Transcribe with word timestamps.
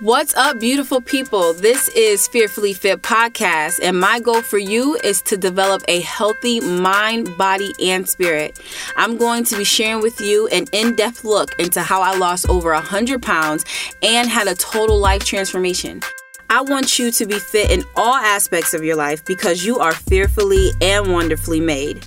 What's 0.00 0.34
up, 0.34 0.58
beautiful 0.58 1.00
people? 1.00 1.54
This 1.54 1.88
is 1.90 2.26
Fearfully 2.26 2.72
Fit 2.72 3.02
Podcast, 3.02 3.78
and 3.80 4.00
my 4.00 4.18
goal 4.18 4.42
for 4.42 4.58
you 4.58 4.96
is 5.04 5.22
to 5.22 5.36
develop 5.36 5.84
a 5.86 6.00
healthy 6.00 6.58
mind, 6.58 7.38
body, 7.38 7.72
and 7.80 8.08
spirit. 8.08 8.58
I'm 8.96 9.16
going 9.16 9.44
to 9.44 9.56
be 9.56 9.62
sharing 9.62 10.02
with 10.02 10.20
you 10.20 10.48
an 10.48 10.66
in 10.72 10.96
depth 10.96 11.22
look 11.24 11.56
into 11.60 11.80
how 11.80 12.02
I 12.02 12.16
lost 12.16 12.48
over 12.48 12.72
100 12.72 13.22
pounds 13.22 13.64
and 14.02 14.28
had 14.28 14.48
a 14.48 14.56
total 14.56 14.98
life 14.98 15.24
transformation. 15.24 16.00
I 16.50 16.62
want 16.62 16.98
you 16.98 17.12
to 17.12 17.24
be 17.24 17.38
fit 17.38 17.70
in 17.70 17.84
all 17.94 18.16
aspects 18.16 18.74
of 18.74 18.82
your 18.82 18.96
life 18.96 19.24
because 19.24 19.64
you 19.64 19.78
are 19.78 19.94
fearfully 19.94 20.70
and 20.80 21.12
wonderfully 21.12 21.60
made. 21.60 22.04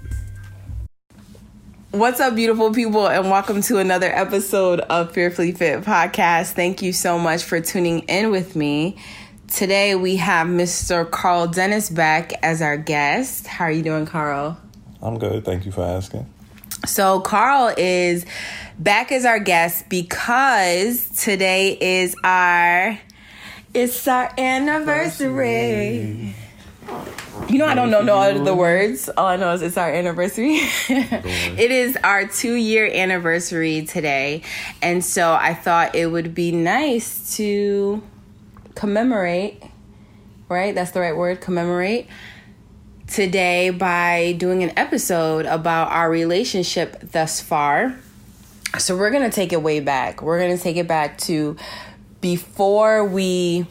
What's 1.98 2.20
up, 2.20 2.36
beautiful 2.36 2.71
people, 2.75 3.07
and 3.07 3.27
welcome 3.32 3.63
to 3.63 3.80
another 3.80 4.05
episode 4.05 4.82
of 4.82 5.13
Fearfully 5.13 5.52
Fit 5.52 5.82
Podcast. 5.82 6.52
Thank 6.52 6.84
you 6.84 6.93
so 6.93 7.18
much 7.18 7.43
for 7.43 7.59
tuning 7.59 8.02
in 8.02 8.30
with 8.30 8.55
me. 8.55 8.98
Today 9.48 9.95
we 9.95 10.18
have 10.18 10.45
Mr. 10.45 11.09
Carl 11.09 11.48
Dennis 11.48 11.90
back 11.90 12.34
as 12.44 12.62
our 12.62 12.77
guest. 12.77 13.48
How 13.48 13.66
are 13.66 13.71
you 13.71 13.81
doing, 13.81 14.05
Carl? 14.05 14.59
I'm 15.02 15.18
good. 15.18 15.44
Thank 15.44 15.66
you 15.66 15.71
for 15.71 15.81
asking. 15.81 16.31
So, 16.85 17.20
Carl 17.20 17.73
is 17.76 18.27
back 18.77 19.12
as 19.12 19.26
our 19.26 19.40
guest 19.40 19.90
because 19.90 21.09
today 21.20 21.76
is 21.82 22.16
our 22.23 22.99
it's 23.73 24.07
our 24.07 24.32
anniversary. 24.38 26.35
You 27.50 27.59
know, 27.59 27.66
I 27.66 27.76
don't 27.76 27.91
know 27.91 28.02
no 28.02 28.18
other 28.18 28.54
words. 28.54 29.09
All 29.16 29.26
I 29.26 29.38
know 29.38 29.54
is 29.54 29.62
it's 29.62 29.77
our 29.77 29.91
anniversary. 29.91 30.55
it 30.90 31.72
is 31.72 31.98
our 32.04 32.27
two 32.27 32.55
year 32.55 32.86
anniversary 32.91 33.86
today. 33.86 34.44
And 34.82 35.04
so 35.04 35.34
I 35.34 35.54
thought 35.54 35.96
it 35.96 36.08
would 36.08 36.36
be 36.36 36.52
nice 36.52 37.36
to 37.38 38.04
commemorate, 38.76 39.63
right? 40.50 40.76
That's 40.76 40.91
the 40.91 41.00
right 41.00 41.16
word, 41.16 41.40
commemorate 41.40 42.07
today 43.07 43.70
by 43.70 44.34
doing 44.34 44.63
an 44.63 44.77
episode 44.77 45.46
about 45.46 45.91
our 45.91 46.10
relationship 46.10 47.12
thus 47.12 47.41
far. 47.41 47.98
So 48.77 48.98
we're 48.98 49.12
going 49.12 49.29
to 49.29 49.34
take 49.34 49.54
it 49.54 49.62
way 49.62 49.79
back. 49.79 50.22
We're 50.22 50.40
going 50.40 50.55
to 50.55 50.62
take 50.62 50.76
it 50.76 50.88
back 50.88 51.18
to 51.20 51.55
before 52.20 53.05
we 53.05 53.66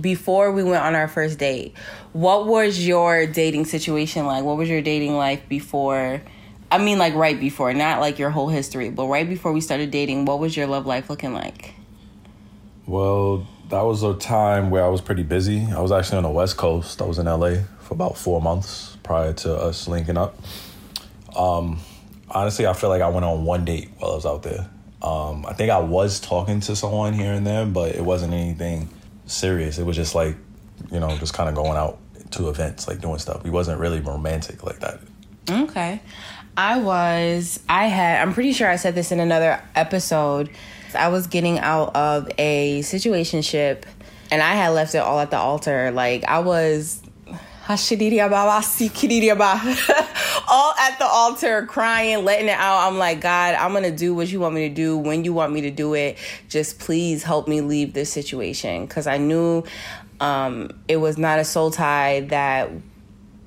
before 0.00 0.50
we 0.52 0.62
went 0.62 0.82
on 0.82 0.94
our 0.94 1.06
first 1.06 1.38
date. 1.38 1.74
What 2.12 2.46
was 2.46 2.86
your 2.86 3.26
dating 3.26 3.64
situation 3.64 4.26
like? 4.26 4.44
What 4.44 4.58
was 4.58 4.68
your 4.68 4.82
dating 4.82 5.16
life 5.16 5.48
before? 5.48 6.22
I 6.70 6.78
mean, 6.78 6.98
like 6.98 7.14
right 7.14 7.38
before, 7.38 7.72
not 7.74 8.00
like 8.00 8.18
your 8.18 8.30
whole 8.30 8.48
history, 8.48 8.90
but 8.90 9.06
right 9.06 9.28
before 9.28 9.52
we 9.52 9.60
started 9.60 9.90
dating, 9.90 10.26
what 10.26 10.38
was 10.38 10.56
your 10.56 10.66
love 10.66 10.86
life 10.86 11.08
looking 11.08 11.32
like? 11.32 11.74
Well, 12.86 13.46
that 13.70 13.82
was 13.82 14.02
a 14.02 14.14
time 14.14 14.70
where 14.70 14.84
I 14.84 14.88
was 14.88 15.00
pretty 15.00 15.22
busy. 15.22 15.66
I 15.70 15.80
was 15.80 15.92
actually 15.92 16.18
on 16.18 16.24
the 16.24 16.30
West 16.30 16.56
Coast. 16.58 17.00
I 17.00 17.06
was 17.06 17.18
in 17.18 17.26
LA 17.26 17.62
for 17.80 17.94
about 17.94 18.18
four 18.18 18.40
months 18.42 18.96
prior 19.02 19.32
to 19.32 19.54
us 19.54 19.88
linking 19.88 20.18
up. 20.18 20.38
Um, 21.34 21.78
honestly, 22.28 22.66
I 22.66 22.74
feel 22.74 22.90
like 22.90 23.00
I 23.00 23.08
went 23.08 23.24
on 23.24 23.44
one 23.44 23.64
date 23.64 23.90
while 23.98 24.12
I 24.12 24.14
was 24.14 24.26
out 24.26 24.42
there. 24.42 24.68
Um, 25.00 25.46
I 25.46 25.54
think 25.54 25.70
I 25.70 25.78
was 25.78 26.20
talking 26.20 26.60
to 26.60 26.76
someone 26.76 27.14
here 27.14 27.32
and 27.32 27.46
there, 27.46 27.64
but 27.64 27.94
it 27.94 28.02
wasn't 28.02 28.34
anything 28.34 28.88
serious. 29.26 29.78
It 29.78 29.84
was 29.84 29.96
just 29.96 30.14
like, 30.14 30.36
you 30.90 31.00
know, 31.00 31.16
just 31.18 31.34
kind 31.34 31.48
of 31.48 31.54
going 31.54 31.76
out 31.76 31.98
to 32.32 32.48
events, 32.48 32.88
like 32.88 33.00
doing 33.00 33.18
stuff. 33.18 33.42
We 33.44 33.50
wasn't 33.50 33.80
really 33.80 34.00
romantic 34.00 34.64
like 34.64 34.80
that. 34.80 35.00
Okay. 35.50 36.00
I 36.56 36.78
was, 36.78 37.60
I 37.68 37.86
had, 37.86 38.20
I'm 38.20 38.34
pretty 38.34 38.52
sure 38.52 38.68
I 38.68 38.76
said 38.76 38.94
this 38.94 39.12
in 39.12 39.20
another 39.20 39.62
episode. 39.74 40.50
I 40.94 41.08
was 41.08 41.26
getting 41.26 41.58
out 41.58 41.96
of 41.96 42.30
a 42.38 42.80
situationship 42.80 43.84
and 44.30 44.42
I 44.42 44.54
had 44.54 44.70
left 44.70 44.94
it 44.94 44.98
all 44.98 45.20
at 45.20 45.30
the 45.30 45.38
altar. 45.38 45.90
Like 45.90 46.24
I 46.24 46.40
was 46.40 47.02
all 50.48 50.74
at 50.78 50.98
the 50.98 51.06
altar 51.06 51.64
crying, 51.66 52.24
letting 52.24 52.48
it 52.48 52.58
out. 52.58 52.88
I'm 52.88 52.98
like, 52.98 53.20
God, 53.20 53.54
I'm 53.54 53.72
to 53.82 53.90
do 53.90 54.14
what 54.14 54.28
you 54.28 54.40
want 54.40 54.54
me 54.54 54.68
to 54.68 54.74
do 54.74 54.98
when 54.98 55.24
you 55.24 55.32
want 55.32 55.52
me 55.52 55.62
to 55.62 55.70
do 55.70 55.94
it. 55.94 56.18
Just 56.48 56.78
please 56.78 57.22
help 57.22 57.46
me 57.46 57.60
leave 57.60 57.94
this 57.94 58.12
situation 58.12 58.86
cuz 58.88 59.06
I 59.06 59.18
knew 59.18 59.64
um, 60.22 60.70
it 60.86 60.98
was 60.98 61.18
not 61.18 61.40
a 61.40 61.44
soul 61.44 61.72
tie 61.72 62.20
that 62.28 62.70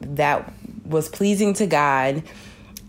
that 0.02 0.54
was 0.86 1.08
pleasing 1.08 1.54
to 1.54 1.66
God. 1.66 2.22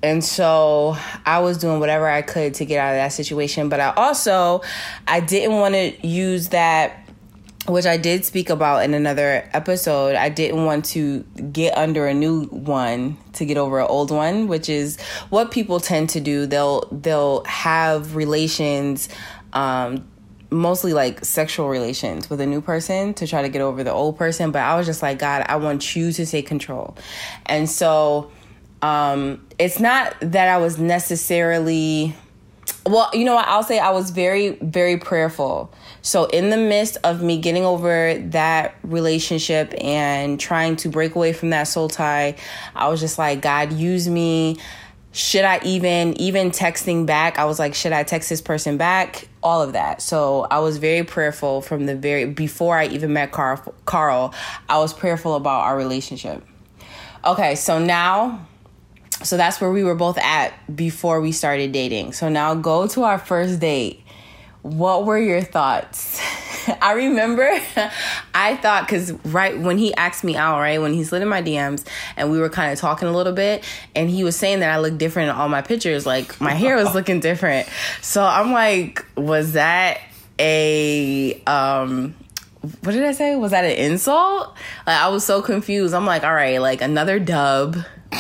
And 0.03 0.23
so 0.23 0.97
I 1.25 1.39
was 1.39 1.57
doing 1.57 1.79
whatever 1.79 2.09
I 2.09 2.21
could 2.21 2.55
to 2.55 2.67
get 2.67 2.79
out 2.79 2.91
of 2.91 2.97
that 2.97 3.13
situation, 3.13 3.69
but 3.69 3.81
I 3.81 3.95
also 3.95 4.63
I 5.07 5.21
didn't 5.21 5.57
want 5.57 5.75
to 5.75 6.07
use 6.07 6.49
that 6.49 7.05
which 7.69 7.87
I 7.87 7.97
did 7.97 8.25
speak 8.25 8.49
about 8.49 8.85
in 8.85 8.95
another 8.95 9.49
episode. 9.53 10.15
I 10.15 10.29
didn't 10.29 10.65
want 10.67 10.85
to 10.87 11.23
get 11.53 11.77
under 11.77 12.07
a 12.07 12.15
new 12.15 12.45
one 12.45 13.17
to 13.35 13.45
get 13.45 13.57
over 13.57 13.81
an 13.81 13.87
old 13.89 14.13
one, 14.13 14.47
which 14.47 14.69
is 14.69 15.01
what 15.31 15.51
people 15.51 15.81
tend 15.81 16.11
to 16.11 16.21
do. 16.21 16.47
They'll 16.47 16.89
they'll 16.91 17.45
have 17.45 18.17
relations 18.17 19.09
um 19.53 20.07
mostly 20.51 20.93
like 20.93 21.25
sexual 21.25 21.69
relations 21.69 22.31
with 22.31 22.41
a 22.41 22.47
new 22.47 22.61
person 22.61 23.15
to 23.15 23.27
try 23.27 23.43
to 23.43 23.49
get 23.49 23.63
over 23.63 23.83
the 23.85 23.93
old 23.93 24.17
person, 24.17 24.51
but 24.51 24.63
I 24.63 24.77
was 24.77 24.87
just 24.87 25.03
like, 25.03 25.19
God, 25.19 25.45
I 25.49 25.57
want 25.57 25.97
you 25.97 26.13
to 26.13 26.27
take 26.27 26.47
control. 26.47 26.97
And 27.47 27.69
so 27.69 28.31
um 28.83 29.47
it's 29.59 29.81
not 29.81 30.15
that 30.21 30.49
I 30.49 30.59
was 30.59 30.79
necessarily 30.79 32.15
well, 32.87 33.11
you 33.13 33.25
know 33.25 33.35
what? 33.35 33.49
I'll 33.49 33.63
say 33.63 33.79
I 33.79 33.91
was 33.91 34.11
very, 34.11 34.51
very 34.51 34.97
prayerful. 34.97 35.73
So, 36.03 36.27
in 36.27 36.51
the 36.51 36.57
midst 36.57 36.99
of 37.03 37.21
me 37.21 37.39
getting 37.39 37.65
over 37.65 38.15
that 38.29 38.77
relationship 38.85 39.75
and 39.81 40.39
trying 40.39 40.77
to 40.77 40.89
break 40.89 41.17
away 41.17 41.33
from 41.33 41.51
that 41.51 41.65
soul 41.65 41.89
tie, 41.89 42.37
I 42.75 42.89
was 42.89 43.01
just 43.01 43.19
like, 43.19 43.43
God, 43.43 43.73
use 43.73 44.09
me. 44.09 44.59
Should 45.11 45.45
I 45.45 45.61
even, 45.65 46.21
even 46.21 46.51
texting 46.51 47.07
back? 47.07 47.39
I 47.39 47.47
was 47.47 47.59
like, 47.59 47.75
should 47.75 47.93
I 47.93 48.03
text 48.05 48.29
this 48.29 48.41
person 48.41 48.77
back? 48.77 49.29
All 49.47 49.63
of 49.63 49.75
that. 49.75 50.03
So, 50.03 50.47
I 50.51 50.59
was 50.59 50.79
very 50.79 51.05
prayerful 51.05 51.63
from 51.63 51.87
the 51.87 51.95
very, 51.95 52.25
before 52.25 52.77
I 52.77 52.87
even 52.87 53.13
met 53.13 53.31
Carl, 53.31 53.75
Carl 53.85 54.35
I 54.69 54.79
was 54.79 54.93
prayerful 54.93 55.37
about 55.37 55.61
our 55.61 55.77
relationship. 55.77 56.45
Okay, 57.25 57.55
so 57.55 57.79
now 57.79 58.47
so 59.23 59.37
that's 59.37 59.61
where 59.61 59.71
we 59.71 59.83
were 59.83 59.95
both 59.95 60.19
at 60.19 60.53
before 60.75 61.21
we 61.21 61.33
started 61.33 61.73
dating. 61.73 62.13
So 62.13 62.29
now 62.29 62.55
go 62.55 62.87
to 62.89 63.03
our 63.05 63.19
first 63.19 63.61
date. 63.61 64.03
What 64.67 65.05
were 65.05 65.19
your 65.19 65.43
thoughts? 65.43 66.21
I 66.83 66.93
remember 66.93 67.49
I 68.35 68.57
thought 68.57 68.87
because 68.87 69.13
right 69.25 69.57
when 69.59 69.79
he 69.79 69.95
asked 69.95 70.25
me 70.25 70.37
out, 70.37 70.59
right 70.59 70.81
when 70.81 70.93
he 70.93 71.05
slid 71.05 71.23
in 71.23 71.29
my 71.29 71.41
DMs 71.43 71.87
and 72.17 72.31
we 72.31 72.41
were 72.41 72.49
kind 72.49 72.73
of 72.73 72.79
talking 72.79 73.07
a 73.07 73.13
little 73.13 73.33
bit, 73.33 73.65
and 73.95 74.11
he 74.11 74.25
was 74.25 74.37
saying 74.37 74.61
that 74.61 74.71
I 74.71 74.79
looked 74.81 74.99
different 74.99 75.31
in 75.31 75.37
all 75.37 75.49
my 75.49 75.63
pictures, 75.63 76.05
like 76.05 76.41
my 76.41 76.53
hair 76.53 76.77
was 76.77 76.95
looking 76.97 77.21
different. 77.21 77.69
So 78.03 78.25
I'm 78.25 78.53
like, 78.53 79.05
was 79.17 79.53
that 79.53 80.01
a 80.39 81.41
um 81.47 82.15
what 82.83 82.93
did 82.93 83.05
I 83.05 83.13
say? 83.13 83.37
Was 83.37 83.53
that 83.53 83.65
an 83.65 83.77
insult? 83.77 84.57
Like 84.87 84.99
I 84.99 85.09
was 85.09 85.25
so 85.25 85.41
confused. 85.43 85.95
I'm 85.95 86.07
like, 86.07 86.25
all 86.25 86.35
right, 86.35 86.61
like 86.61 86.81
another 86.81 87.21
dub 87.21 87.77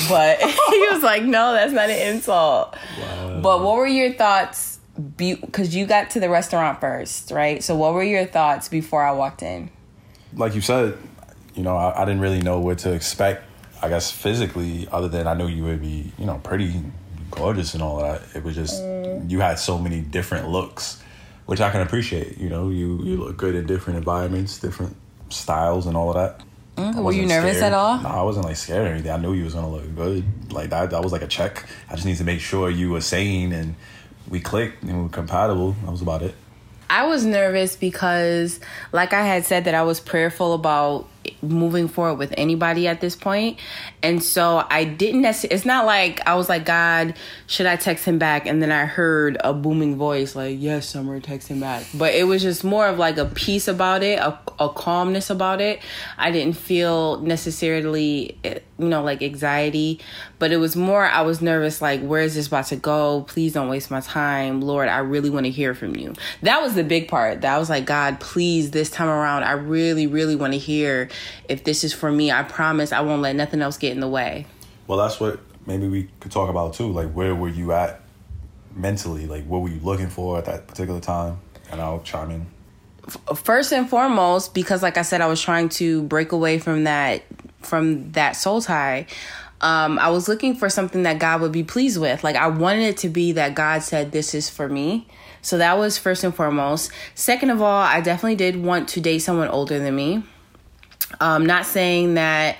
but 0.08 0.38
he 0.40 0.88
was 0.90 1.02
like, 1.02 1.22
no, 1.22 1.52
that's 1.52 1.72
not 1.72 1.88
an 1.90 2.14
insult. 2.14 2.76
Wow. 3.00 3.40
But 3.42 3.62
what 3.62 3.76
were 3.76 3.86
your 3.86 4.12
thoughts? 4.12 4.75
Because 5.16 5.74
you 5.74 5.86
got 5.86 6.10
to 6.10 6.20
the 6.20 6.30
restaurant 6.30 6.80
first, 6.80 7.30
right? 7.30 7.62
So 7.62 7.76
what 7.76 7.94
were 7.94 8.02
your 8.02 8.26
thoughts 8.26 8.68
before 8.68 9.04
I 9.04 9.12
walked 9.12 9.42
in? 9.42 9.70
Like 10.34 10.54
you 10.54 10.60
said, 10.60 10.98
you 11.54 11.62
know, 11.62 11.76
I, 11.76 12.02
I 12.02 12.04
didn't 12.04 12.20
really 12.20 12.40
know 12.40 12.60
what 12.60 12.78
to 12.78 12.92
expect. 12.92 13.44
I 13.82 13.88
guess 13.88 14.10
physically, 14.10 14.88
other 14.90 15.08
than 15.08 15.26
I 15.26 15.34
knew 15.34 15.48
you 15.48 15.64
would 15.64 15.82
be, 15.82 16.12
you 16.18 16.24
know, 16.24 16.38
pretty 16.42 16.82
gorgeous 17.30 17.74
and 17.74 17.82
all 17.82 18.00
that. 18.00 18.22
It 18.34 18.42
was 18.42 18.54
just 18.54 18.82
mm. 18.82 19.30
you 19.30 19.40
had 19.40 19.58
so 19.58 19.78
many 19.78 20.00
different 20.00 20.48
looks, 20.48 21.02
which 21.46 21.60
I 21.60 21.70
can 21.70 21.82
appreciate. 21.82 22.38
You 22.38 22.48
know, 22.48 22.70
you 22.70 23.02
you 23.02 23.16
look 23.16 23.36
good 23.36 23.54
in 23.54 23.66
different 23.66 23.98
environments, 23.98 24.58
different 24.58 24.96
styles, 25.28 25.86
and 25.86 25.96
all 25.96 26.10
of 26.10 26.16
that. 26.16 26.44
Mm, 26.76 27.02
were 27.02 27.12
you 27.12 27.26
nervous 27.26 27.56
scared. 27.56 27.72
at 27.72 27.78
all? 27.78 27.98
No, 28.00 28.08
I 28.08 28.22
wasn't 28.22 28.44
like 28.44 28.56
scared 28.56 28.86
or 28.86 28.90
anything. 28.90 29.10
I 29.10 29.16
knew 29.16 29.32
you 29.32 29.44
was 29.44 29.54
gonna 29.54 29.70
look 29.70 29.94
good. 29.94 30.52
Like 30.52 30.70
that, 30.70 30.90
that 30.90 31.02
was 31.02 31.12
like 31.12 31.22
a 31.22 31.26
check. 31.26 31.66
I 31.88 31.94
just 31.94 32.06
need 32.06 32.18
to 32.18 32.24
make 32.24 32.40
sure 32.40 32.68
you 32.70 32.90
were 32.90 33.00
sane 33.00 33.52
and 33.52 33.74
we 34.28 34.40
clicked 34.40 34.82
and 34.82 34.96
we 34.96 35.02
were 35.02 35.08
compatible. 35.08 35.72
That 35.84 35.90
was 35.90 36.02
about 36.02 36.22
it. 36.22 36.34
I 36.88 37.06
was 37.06 37.24
nervous 37.24 37.74
because, 37.74 38.60
like 38.92 39.12
I 39.12 39.26
had 39.26 39.44
said, 39.44 39.64
that 39.64 39.74
I 39.74 39.82
was 39.82 39.98
prayerful 39.98 40.54
about 40.54 41.08
moving 41.42 41.88
forward 41.88 42.18
with 42.18 42.32
anybody 42.36 42.86
at 42.86 43.00
this 43.00 43.16
point. 43.16 43.58
And 44.02 44.22
so 44.22 44.64
I 44.70 44.84
didn't 44.84 45.22
necessarily, 45.22 45.56
it's 45.56 45.64
not 45.64 45.86
like 45.86 46.26
I 46.26 46.34
was 46.34 46.48
like, 46.48 46.64
God, 46.64 47.14
should 47.46 47.66
I 47.66 47.76
text 47.76 48.04
him 48.04 48.18
back? 48.18 48.46
And 48.46 48.62
then 48.62 48.70
I 48.70 48.84
heard 48.84 49.36
a 49.40 49.52
booming 49.52 49.96
voice 49.96 50.36
like, 50.36 50.56
yes, 50.60 50.88
Summer, 50.88 51.18
text 51.20 51.48
him 51.48 51.60
back. 51.60 51.84
But 51.94 52.14
it 52.14 52.24
was 52.24 52.42
just 52.42 52.64
more 52.64 52.86
of 52.86 52.98
like 52.98 53.18
a 53.18 53.26
peace 53.26 53.68
about 53.68 54.02
it, 54.02 54.18
a, 54.18 54.38
a 54.58 54.68
calmness 54.68 55.30
about 55.30 55.60
it. 55.60 55.80
I 56.18 56.30
didn't 56.30 56.56
feel 56.56 57.20
necessarily, 57.20 58.38
eh, 58.44 58.60
you 58.78 58.88
know, 58.88 59.02
like 59.02 59.22
anxiety, 59.22 60.00
but 60.38 60.52
it 60.52 60.58
was 60.58 60.76
more, 60.76 61.04
I 61.04 61.22
was 61.22 61.40
nervous, 61.40 61.80
like, 61.80 62.02
where 62.02 62.20
is 62.20 62.34
this 62.34 62.46
about 62.46 62.66
to 62.66 62.76
go? 62.76 63.24
Please 63.28 63.52
don't 63.54 63.68
waste 63.68 63.90
my 63.90 64.00
time. 64.00 64.60
Lord, 64.60 64.88
I 64.88 64.98
really 64.98 65.30
want 65.30 65.46
to 65.46 65.50
hear 65.50 65.74
from 65.74 65.96
you. 65.96 66.14
That 66.42 66.60
was 66.62 66.74
the 66.74 66.84
big 66.84 67.08
part. 67.08 67.40
That 67.40 67.54
I 67.54 67.58
was 67.58 67.70
like, 67.70 67.86
God, 67.86 68.20
please, 68.20 68.70
this 68.70 68.90
time 68.90 69.08
around, 69.08 69.44
I 69.44 69.52
really, 69.52 70.06
really 70.06 70.36
want 70.36 70.52
to 70.52 70.58
hear 70.58 71.08
if 71.48 71.64
this 71.64 71.84
is 71.84 71.92
for 71.92 72.12
me. 72.12 72.30
I 72.30 72.42
promise 72.42 72.92
I 72.92 73.00
won't 73.00 73.22
let 73.22 73.34
nothing 73.36 73.62
else 73.62 73.78
get 73.78 73.92
in 73.92 74.00
the 74.00 74.08
way. 74.08 74.46
Well, 74.86 74.98
that's 74.98 75.18
what 75.18 75.40
maybe 75.66 75.88
we 75.88 76.08
could 76.20 76.32
talk 76.32 76.50
about 76.50 76.74
too. 76.74 76.92
Like, 76.92 77.12
where 77.12 77.34
were 77.34 77.48
you 77.48 77.72
at 77.72 78.02
mentally? 78.74 79.26
Like, 79.26 79.44
what 79.46 79.62
were 79.62 79.68
you 79.68 79.80
looking 79.80 80.08
for 80.08 80.38
at 80.38 80.44
that 80.44 80.66
particular 80.66 81.00
time? 81.00 81.38
And 81.70 81.80
I'll 81.80 82.00
chime 82.00 82.30
in. 82.30 82.46
First 83.34 83.72
and 83.72 83.88
foremost, 83.88 84.52
because 84.52 84.82
like 84.82 84.98
I 84.98 85.02
said, 85.02 85.20
I 85.20 85.26
was 85.26 85.40
trying 85.40 85.68
to 85.70 86.02
break 86.02 86.32
away 86.32 86.58
from 86.58 86.84
that 86.84 87.22
from 87.60 88.12
that 88.12 88.32
soul 88.32 88.60
tie. 88.60 89.06
Um, 89.60 89.98
I 89.98 90.10
was 90.10 90.28
looking 90.28 90.54
for 90.54 90.68
something 90.68 91.04
that 91.04 91.18
God 91.18 91.40
would 91.40 91.52
be 91.52 91.64
pleased 91.64 92.00
with. 92.00 92.22
Like 92.22 92.36
I 92.36 92.48
wanted 92.48 92.82
it 92.82 92.96
to 92.98 93.08
be 93.08 93.32
that 93.32 93.54
God 93.54 93.82
said, 93.82 94.12
"This 94.12 94.34
is 94.34 94.50
for 94.50 94.68
me." 94.68 95.06
So 95.42 95.58
that 95.58 95.78
was 95.78 95.96
first 95.96 96.24
and 96.24 96.34
foremost. 96.34 96.90
Second 97.14 97.50
of 97.50 97.62
all, 97.62 97.82
I 97.82 98.00
definitely 98.00 98.34
did 98.34 98.62
want 98.62 98.88
to 98.90 99.00
date 99.00 99.20
someone 99.20 99.48
older 99.48 99.78
than 99.78 99.94
me. 99.94 100.24
Um, 101.20 101.46
not 101.46 101.66
saying 101.66 102.14
that, 102.14 102.56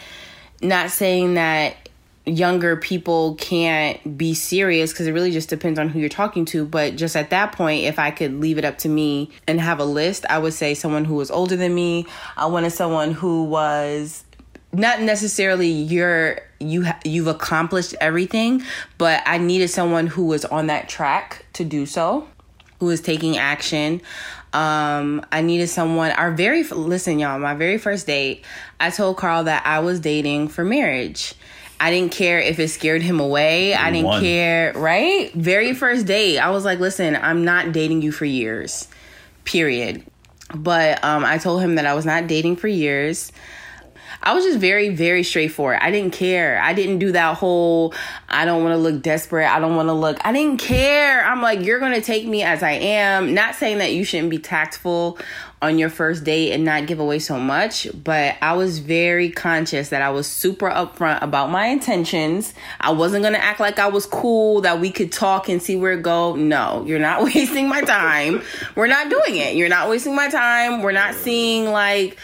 not 0.63 0.91
saying 0.91 1.35
that 1.35 1.87
younger 2.27 2.77
people 2.77 3.37
can't 3.37 4.19
be 4.19 4.35
serious 4.35 4.93
because 4.93 5.07
it 5.07 5.13
really 5.13 5.31
just 5.31 5.49
depends 5.49 5.79
on 5.79 5.89
who 5.89 6.01
you're 6.01 6.09
talking 6.09 6.45
to. 6.45 6.65
But 6.65 6.97
just 6.97 7.17
at 7.17 7.31
that 7.31 7.53
point, 7.53 7.85
if 7.85 7.99
I 7.99 8.11
could 8.11 8.41
leave 8.41 8.59
it 8.59 8.65
up 8.65 8.79
to 8.79 8.89
me 8.89 9.31
and 9.47 9.61
have 9.61 9.79
a 9.79 9.85
list, 9.85 10.27
I 10.29 10.39
would 10.39 10.53
say 10.53 10.75
someone 10.75 11.05
who 11.05 11.15
was 11.15 11.31
older 11.31 11.57
than 11.57 11.75
me. 11.75 12.07
I 12.37 12.47
wanted 12.47 12.71
someone 12.71 13.13
who 13.13 13.45
was 13.45 14.25
not 14.78 15.00
necessarily 15.00 15.69
your 15.69 16.40
you 16.58 16.84
ha- 16.84 17.00
you've 17.05 17.26
accomplished 17.26 17.94
everything, 18.00 18.62
but 18.99 19.23
I 19.26 19.38
needed 19.38 19.69
someone 19.69 20.06
who 20.06 20.26
was 20.26 20.44
on 20.44 20.69
that 20.69 20.88
track 20.88 21.44
to 21.55 21.64
do 21.64 21.87
so 21.87 22.28
who 22.81 22.87
was 22.87 23.00
taking 23.00 23.37
action. 23.37 24.02
Um, 24.52 25.25
I 25.32 25.43
needed 25.43 25.69
someone. 25.69 26.12
Our 26.12 26.32
very 26.32 26.62
listen, 26.64 27.19
y'all. 27.19 27.38
My 27.38 27.55
very 27.55 27.78
first 27.78 28.06
date, 28.06 28.44
I 28.81 28.90
told 28.90 29.17
Carl 29.17 29.44
that 29.44 29.67
I 29.67 29.81
was 29.81 30.00
dating 30.00 30.49
for 30.49 30.64
marriage. 30.64 31.34
I 31.78 31.90
didn't 31.90 32.12
care 32.12 32.38
if 32.38 32.58
it 32.58 32.69
scared 32.69 33.02
him 33.02 33.20
away. 33.20 33.75
I 33.75 33.90
didn't 33.90 34.20
care. 34.20 34.73
Right? 34.75 35.32
Very 35.34 35.75
first 35.75 36.06
date, 36.06 36.38
I 36.38 36.50
was 36.50 36.64
like, 36.64 36.78
"Listen, 36.78 37.17
I'm 37.17 37.44
not 37.44 37.73
dating 37.73 38.02
you 38.02 38.12
for 38.12 38.25
years." 38.25 38.88
Period. 39.44 40.05
But 40.55 41.05
um, 41.05 41.25
I 41.25 41.38
told 41.38 41.61
him 41.61 41.75
that 41.75 41.87
I 41.87 41.94
was 41.94 42.06
not 42.06 42.28
dating 42.28 42.56
for 42.56 42.69
years. 42.69 43.32
I 44.26 44.34
was 44.34 44.44
just 44.44 44.58
very, 44.58 44.88
very 44.88 45.23
straightforward. 45.23 45.78
I 45.81 45.93
didn't 45.93 46.11
care. 46.11 46.61
I 46.61 46.75
didn't 46.75 46.99
do 46.99 47.12
that 47.12 47.37
whole, 47.37 47.94
I 48.28 48.44
don't 48.44 48.64
want 48.64 48.73
to 48.73 48.76
look 48.76 49.00
desperate. 49.00 49.46
I 49.46 49.61
don't 49.61 49.76
want 49.76 49.88
to 49.88 49.93
look, 49.93 50.19
I 50.26 50.32
didn't 50.32 50.58
care. 50.58 51.25
I'm 51.25 51.40
like, 51.43 51.62
you're 51.62 51.78
going 51.78 51.94
to 51.94 52.00
take 52.00 52.26
me 52.26 52.43
as 52.43 52.61
I 52.61 52.73
am. 52.73 53.34
Not 53.34 53.55
saying 53.55 53.78
that 53.78 53.93
you 53.93 54.05
shouldn't 54.05 54.31
be 54.31 54.38
tactful 54.38 55.20
on 55.62 55.78
your 55.78 55.90
first 55.90 56.25
date 56.25 56.50
and 56.50 56.64
not 56.64 56.88
give 56.88 56.99
away 56.99 57.20
so 57.20 57.38
much, 57.38 57.87
but 58.02 58.34
I 58.43 58.55
was 58.55 58.81
very 58.81 59.31
conscious 59.31 59.90
that 59.90 60.02
I 60.02 60.11
was 60.11 60.26
super 60.26 60.69
upfront 60.69 61.23
about 61.23 61.50
my 61.50 61.67
intentions. 61.67 62.52
I 62.81 62.90
wasn't 62.90 63.23
going 63.23 63.34
to 63.34 63.43
act 63.43 63.61
like 63.61 63.78
I 63.78 63.87
was 63.87 64.06
cool, 64.06 64.62
that 64.62 64.81
we 64.81 64.90
could 64.90 65.12
talk 65.12 65.49
and 65.49 65.62
see 65.62 65.76
where 65.76 65.93
it 65.93 66.02
go. 66.02 66.34
No, 66.34 66.84
you're 66.84 66.99
not 66.99 67.23
wasting 67.32 67.69
my 67.69 67.82
time. 67.82 68.43
We're 68.75 68.88
not 68.88 69.08
doing 69.08 69.37
it. 69.37 69.55
You're 69.55 69.69
not 69.69 69.88
wasting 69.88 70.17
my 70.17 70.28
time. 70.28 70.82
We're 70.82 70.90
not 70.90 71.14
seeing 71.14 71.70
like, 71.70 72.19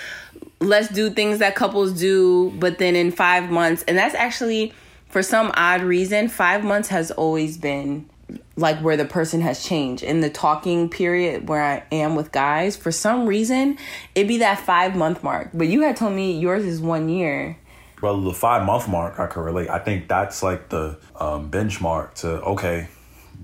let's 0.62 0.88
do 0.88 1.10
things 1.10 1.38
that 1.38 1.54
couples 1.54 1.92
do, 1.92 2.50
but 2.58 2.78
then 2.78 2.96
in 2.96 3.12
five 3.12 3.50
months, 3.50 3.84
and 3.86 3.96
that's 3.98 4.14
actually 4.14 4.72
for 5.08 5.22
some 5.22 5.52
odd 5.54 5.82
reason, 5.82 6.28
five 6.28 6.64
months 6.64 6.88
has 6.88 7.10
always 7.10 7.58
been 7.58 8.08
like 8.56 8.78
where 8.78 8.96
the 8.96 9.04
person 9.04 9.40
has 9.42 9.62
changed 9.62 10.02
in 10.02 10.20
the 10.20 10.30
talking 10.30 10.88
period 10.88 11.48
where 11.48 11.62
I 11.62 11.84
am 11.92 12.16
with 12.16 12.32
guys. 12.32 12.76
For 12.76 12.90
some 12.90 13.26
reason, 13.26 13.78
it'd 14.14 14.28
be 14.28 14.38
that 14.38 14.58
five 14.58 14.96
month 14.96 15.22
mark. 15.22 15.50
But 15.52 15.68
you 15.68 15.82
had 15.82 15.96
told 15.96 16.14
me 16.14 16.38
yours 16.38 16.64
is 16.64 16.80
one 16.80 17.08
year. 17.08 17.58
Well, 18.00 18.20
the 18.20 18.32
five 18.32 18.64
month 18.64 18.88
mark, 18.88 19.20
I 19.20 19.26
can 19.26 19.42
relate. 19.42 19.68
I 19.68 19.78
think 19.78 20.08
that's 20.08 20.42
like 20.42 20.70
the 20.70 20.98
um, 21.16 21.50
benchmark 21.50 22.14
to 22.14 22.40
okay, 22.42 22.88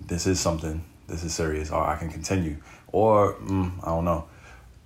this 0.06 0.26
is 0.26 0.40
something. 0.40 0.84
This 1.06 1.24
is 1.24 1.34
serious, 1.34 1.70
or 1.70 1.82
I 1.82 1.96
can 1.96 2.10
continue. 2.10 2.56
Or 2.88 3.34
mm, 3.34 3.72
I 3.82 3.90
don't 3.90 4.04
know. 4.04 4.26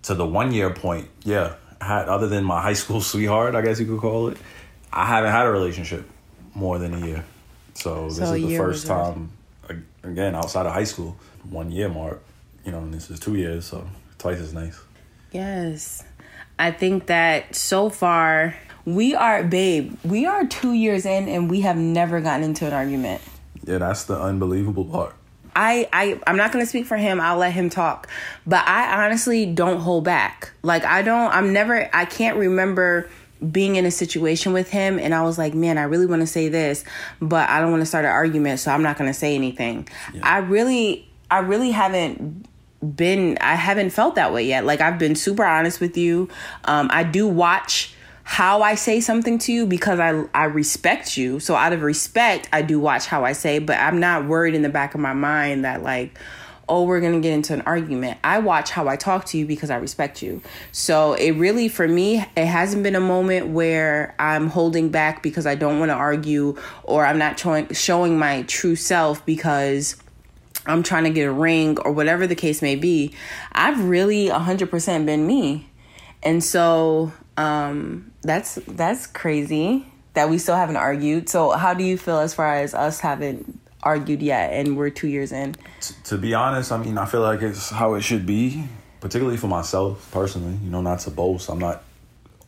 To 0.04 0.14
the 0.14 0.26
one 0.26 0.52
year 0.52 0.70
point, 0.70 1.08
yeah, 1.22 1.54
had 1.82 2.08
other 2.08 2.28
than 2.28 2.44
my 2.44 2.60
high 2.62 2.72
school 2.72 3.00
sweetheart, 3.00 3.54
I 3.54 3.62
guess 3.62 3.80
you 3.80 3.86
could 3.86 4.00
call 4.00 4.28
it. 4.28 4.38
I 4.92 5.06
haven't 5.06 5.32
had 5.32 5.46
a 5.46 5.50
relationship 5.50 6.08
more 6.54 6.78
than 6.78 6.94
a 6.94 7.06
year. 7.06 7.24
So 7.74 8.06
this 8.06 8.16
so 8.18 8.34
is 8.34 8.42
the 8.42 8.56
first 8.56 8.86
time 8.86 9.30
again 10.02 10.34
outside 10.34 10.66
of 10.66 10.72
high 10.72 10.84
school, 10.84 11.16
one 11.48 11.70
year 11.70 11.88
mark. 11.88 12.22
You 12.64 12.72
know, 12.72 12.78
and 12.78 12.94
this 12.94 13.10
is 13.10 13.18
two 13.18 13.34
years, 13.34 13.64
so 13.64 13.86
twice 14.18 14.38
as 14.38 14.52
nice. 14.54 14.80
Yes. 15.32 16.04
I 16.58 16.70
think 16.70 17.06
that 17.06 17.56
so 17.56 17.90
far 17.90 18.54
we 18.84 19.14
are 19.14 19.42
babe, 19.42 19.96
we 20.04 20.26
are 20.26 20.44
2 20.46 20.72
years 20.72 21.06
in 21.06 21.28
and 21.28 21.50
we 21.50 21.62
have 21.62 21.76
never 21.76 22.20
gotten 22.20 22.44
into 22.44 22.66
an 22.66 22.72
argument. 22.72 23.20
Yeah, 23.64 23.78
that's 23.78 24.04
the 24.04 24.20
unbelievable 24.20 24.84
part. 24.84 25.14
I, 25.54 25.88
I 25.92 26.20
I'm 26.26 26.36
not 26.36 26.52
gonna 26.52 26.66
speak 26.66 26.86
for 26.86 26.96
him. 26.96 27.20
I'll 27.20 27.38
let 27.38 27.52
him 27.52 27.70
talk. 27.70 28.08
But 28.46 28.66
I 28.66 29.04
honestly 29.04 29.46
don't 29.46 29.80
hold 29.80 30.04
back. 30.04 30.52
Like 30.62 30.84
I 30.84 31.02
don't. 31.02 31.30
I'm 31.32 31.52
never. 31.52 31.88
I 31.92 32.04
can't 32.04 32.36
remember 32.36 33.08
being 33.50 33.76
in 33.76 33.84
a 33.84 33.90
situation 33.90 34.52
with 34.52 34.70
him 34.70 34.98
and 34.98 35.14
I 35.14 35.22
was 35.22 35.38
like, 35.38 35.54
man, 35.54 35.78
I 35.78 35.82
really 35.82 36.06
want 36.06 36.20
to 36.20 36.26
say 36.26 36.48
this, 36.48 36.84
but 37.20 37.48
I 37.48 37.60
don't 37.60 37.70
want 37.70 37.80
to 37.80 37.86
start 37.86 38.04
an 38.04 38.12
argument, 38.12 38.60
so 38.60 38.70
I'm 38.70 38.82
not 38.82 38.96
going 38.96 39.10
to 39.10 39.14
say 39.18 39.34
anything. 39.34 39.88
Yeah. 40.14 40.20
I 40.24 40.38
really, 40.38 41.08
I 41.30 41.40
really 41.40 41.72
haven't 41.72 42.46
been, 42.96 43.38
I 43.40 43.54
haven't 43.54 43.90
felt 43.90 44.14
that 44.14 44.32
way 44.32 44.44
yet. 44.44 44.64
Like 44.64 44.80
I've 44.80 44.98
been 44.98 45.16
super 45.16 45.44
honest 45.44 45.80
with 45.80 45.96
you. 45.96 46.28
Um, 46.64 46.88
I 46.92 47.02
do 47.02 47.26
watch 47.26 47.94
how 48.24 48.62
I 48.62 48.74
say 48.74 49.00
something 49.00 49.38
to 49.40 49.52
you 49.52 49.66
because 49.66 49.98
I 49.98 50.24
I 50.34 50.44
respect 50.44 51.16
you. 51.16 51.40
So 51.40 51.54
out 51.54 51.72
of 51.72 51.82
respect, 51.82 52.48
I 52.52 52.62
do 52.62 52.78
watch 52.78 53.06
how 53.06 53.24
I 53.24 53.32
say, 53.32 53.58
but 53.58 53.78
I'm 53.78 54.00
not 54.00 54.26
worried 54.26 54.54
in 54.54 54.62
the 54.62 54.68
back 54.68 54.94
of 54.94 55.00
my 55.00 55.12
mind 55.12 55.64
that 55.64 55.82
like 55.82 56.18
oh, 56.68 56.84
we're 56.84 57.00
going 57.00 57.12
to 57.12 57.20
get 57.20 57.34
into 57.34 57.52
an 57.52 57.60
argument. 57.62 58.18
I 58.22 58.38
watch 58.38 58.70
how 58.70 58.88
I 58.88 58.96
talk 58.96 59.26
to 59.26 59.38
you 59.38 59.46
because 59.46 59.70
I 59.70 59.76
respect 59.76 60.22
you. 60.22 60.40
So 60.70 61.14
it 61.14 61.32
really, 61.32 61.68
for 61.68 61.86
me, 61.86 62.24
it 62.36 62.46
hasn't 62.46 62.82
been 62.82 62.94
a 62.94 63.00
moment 63.00 63.48
where 63.48 64.14
I'm 64.18 64.48
holding 64.48 64.88
back 64.88 65.22
because 65.22 65.46
I 65.46 65.54
don't 65.54 65.80
want 65.80 65.90
to 65.90 65.94
argue 65.94 66.56
or 66.84 67.04
I'm 67.04 67.18
not 67.18 67.38
showing, 67.38 67.68
showing 67.74 68.18
my 68.18 68.42
true 68.42 68.76
self 68.76 69.26
because 69.26 69.96
I'm 70.64 70.82
trying 70.82 71.04
to 71.04 71.10
get 71.10 71.24
a 71.24 71.32
ring 71.32 71.78
or 71.80 71.92
whatever 71.92 72.26
the 72.26 72.36
case 72.36 72.62
may 72.62 72.76
be. 72.76 73.12
I've 73.52 73.84
really 73.84 74.28
100% 74.28 75.04
been 75.04 75.26
me. 75.26 75.68
And 76.22 76.42
so 76.42 77.12
um, 77.36 78.11
that's 78.22 78.56
that's 78.66 79.06
crazy 79.06 79.86
that 80.14 80.28
we 80.28 80.38
still 80.38 80.56
haven't 80.56 80.76
argued. 80.76 81.28
So 81.28 81.50
how 81.50 81.74
do 81.74 81.84
you 81.84 81.96
feel 81.98 82.18
as 82.18 82.34
far 82.34 82.54
as 82.56 82.74
us 82.74 83.00
haven't 83.00 83.60
argued 83.82 84.22
yet 84.22 84.52
and 84.52 84.76
we're 84.76 84.90
2 84.90 85.08
years 85.08 85.32
in? 85.32 85.54
T- 85.80 85.94
to 86.04 86.18
be 86.18 86.34
honest, 86.34 86.70
I 86.70 86.78
mean, 86.78 86.98
I 86.98 87.06
feel 87.06 87.22
like 87.22 87.42
it's 87.42 87.70
how 87.70 87.94
it 87.94 88.02
should 88.02 88.26
be, 88.26 88.64
particularly 89.00 89.38
for 89.38 89.48
myself 89.48 90.08
personally, 90.12 90.58
you 90.62 90.70
know, 90.70 90.82
not 90.82 91.00
to 91.00 91.10
boast. 91.10 91.48
I'm 91.48 91.58
not 91.58 91.82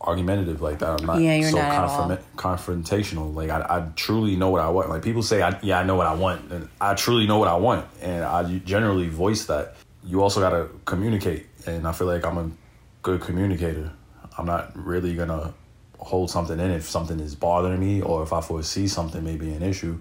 argumentative 0.00 0.60
like 0.60 0.78
that. 0.80 1.00
I'm 1.00 1.06
not 1.06 1.20
yeah, 1.20 1.40
so 1.48 1.56
not 1.56 2.36
confrontational. 2.36 3.34
Like 3.34 3.50
I, 3.50 3.60
I 3.60 3.88
truly 3.96 4.36
know 4.36 4.50
what 4.50 4.60
I 4.60 4.68
want. 4.68 4.90
Like 4.90 5.02
people 5.02 5.22
say, 5.22 5.42
I, 5.42 5.58
yeah, 5.62 5.80
I 5.80 5.84
know 5.84 5.96
what 5.96 6.06
I 6.06 6.14
want, 6.14 6.52
and 6.52 6.68
I 6.80 6.94
truly 6.94 7.26
know 7.26 7.38
what 7.38 7.48
I 7.48 7.56
want, 7.56 7.86
and 8.02 8.24
I 8.24 8.58
generally 8.58 9.08
voice 9.08 9.46
that. 9.46 9.76
You 10.06 10.20
also 10.20 10.40
got 10.40 10.50
to 10.50 10.68
communicate, 10.84 11.46
and 11.66 11.88
I 11.88 11.92
feel 11.92 12.06
like 12.06 12.26
I'm 12.26 12.36
a 12.36 12.50
good 13.02 13.22
communicator. 13.22 13.90
I'm 14.36 14.44
not 14.46 14.72
really 14.76 15.14
gonna 15.14 15.54
hold 15.98 16.30
something 16.30 16.58
in 16.58 16.70
if 16.70 16.84
something 16.84 17.20
is 17.20 17.34
bothering 17.34 17.80
me 17.80 18.02
or 18.02 18.22
if 18.22 18.32
I 18.32 18.40
foresee 18.40 18.88
something 18.88 19.22
may 19.22 19.36
be 19.36 19.52
an 19.52 19.62
issue. 19.62 19.98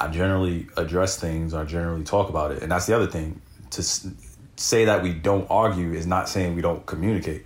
I 0.00 0.08
generally 0.08 0.66
address 0.76 1.18
things 1.18 1.54
or 1.54 1.64
generally 1.64 2.04
talk 2.04 2.28
about 2.28 2.50
it, 2.52 2.62
and 2.62 2.72
that's 2.72 2.86
the 2.86 2.96
other 2.96 3.06
thing. 3.06 3.40
To 3.70 3.82
say 4.56 4.84
that 4.84 5.02
we 5.02 5.14
don't 5.14 5.46
argue 5.48 5.92
is 5.92 6.06
not 6.06 6.28
saying 6.28 6.56
we 6.56 6.62
don't 6.62 6.84
communicate. 6.86 7.44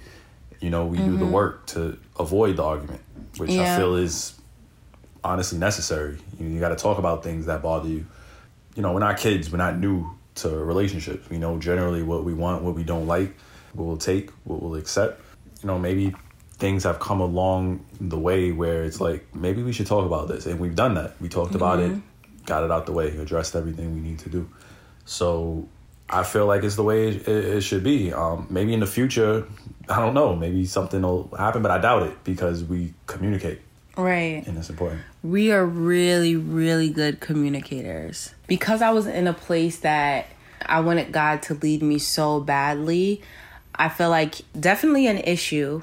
You 0.61 0.71
know, 0.71 0.87
we 0.87 0.99
mm-hmm. 0.99 1.13
do 1.13 1.17
the 1.19 1.25
mm-hmm. 1.25 1.33
work 1.33 1.67
to 1.69 1.99
avoid 2.19 2.57
the 2.57 2.65
argument, 2.65 3.03
which 3.37 3.51
yeah. 3.51 3.75
I 3.75 3.79
feel 3.79 3.97
is 3.97 4.35
honestly 5.23 5.59
necessary. 5.59 6.17
You, 6.41 6.49
you 6.49 6.61
got 6.61 6.71
to 6.71 6.77
talk 6.77 6.99
about 6.99 7.23
things 7.23 7.47
that 7.47 7.63
bother 7.63 7.89
you. 7.89 8.07
You 8.75 8.83
know, 8.83 8.93
we're 8.93 9.01
not 9.01 9.19
kids. 9.19 9.51
We're 9.51 9.59
not 9.59 9.79
new 9.79 10.11
to 10.37 10.49
relationships. 10.49 11.29
We 11.29 11.39
know 11.39 11.59
generally 11.59 12.03
what 12.03 12.25
we 12.25 12.33
want, 12.33 12.63
what 12.63 12.75
we 12.75 12.85
don't 12.85 13.07
like, 13.07 13.35
what 13.75 13.85
we'll 13.87 13.97
take, 13.99 14.31
what 14.45 14.63
we'll 14.63 14.77
accept 14.77 15.21
you 15.63 15.67
know, 15.67 15.79
maybe 15.79 16.15
things 16.59 16.85
have 16.85 16.99
come 17.01 17.21
along 17.21 17.85
the 18.01 18.19
way 18.19 18.51
where 18.53 18.85
it's 18.85 19.01
like 19.01 19.35
maybe 19.35 19.63
we 19.63 19.73
should 19.73 19.87
talk 19.87 20.07
about 20.07 20.29
this, 20.29 20.47
and 20.47 20.59
we've 20.61 20.75
done 20.77 20.95
that. 20.95 21.15
We 21.21 21.29
talked 21.29 21.55
about 21.55 21.81
it, 21.81 22.01
got 22.47 22.65
it 22.65 22.71
out 22.71 22.87
the 22.87 22.93
way, 22.93 23.09
addressed 23.17 23.55
everything 23.57 23.95
we 23.95 24.01
need 24.01 24.19
to 24.21 24.29
do. 24.31 24.49
So 25.05 25.69
I 26.09 26.23
feel 26.23 26.47
like 26.47 26.63
it's 26.65 26.77
the 26.77 26.83
way 26.83 27.09
it, 27.09 27.29
it, 27.29 27.45
it 27.57 27.61
should 27.63 27.85
be. 27.85 28.13
Um, 28.13 28.47
maybe 28.51 28.73
in 28.73 28.81
the 28.81 28.87
future, 28.87 29.47
I 29.89 30.01
don't 30.01 30.15
know. 30.15 30.35
Maybe 30.35 30.65
something 30.65 31.03
will 31.03 31.29
happen, 31.37 31.63
but 31.63 31.71
I 31.71 31.79
doubt 31.79 32.05
it 32.05 32.25
because 32.25 32.65
we 32.65 32.95
communicate, 33.07 33.61
Right. 33.97 34.43
and 34.47 34.57
it's 34.59 34.71
important. 34.71 35.03
We 35.23 35.53
are 35.53 35.65
really, 35.65 36.37
really 36.37 36.89
good 36.91 37.21
communicators. 37.21 38.35
Because 38.47 38.83
I 38.83 38.91
was 38.93 39.07
in 39.07 39.27
a 39.27 39.33
place 39.33 39.81
that 39.81 40.27
I 40.65 40.81
wanted 40.81 41.13
God 41.13 41.43
to 41.43 41.55
lead 41.55 41.83
me 41.83 41.99
so 41.99 42.41
badly, 42.41 43.23
I 43.75 43.89
feel 43.89 44.09
like 44.11 44.37
definitely 44.59 45.07
an 45.07 45.19
issue, 45.19 45.83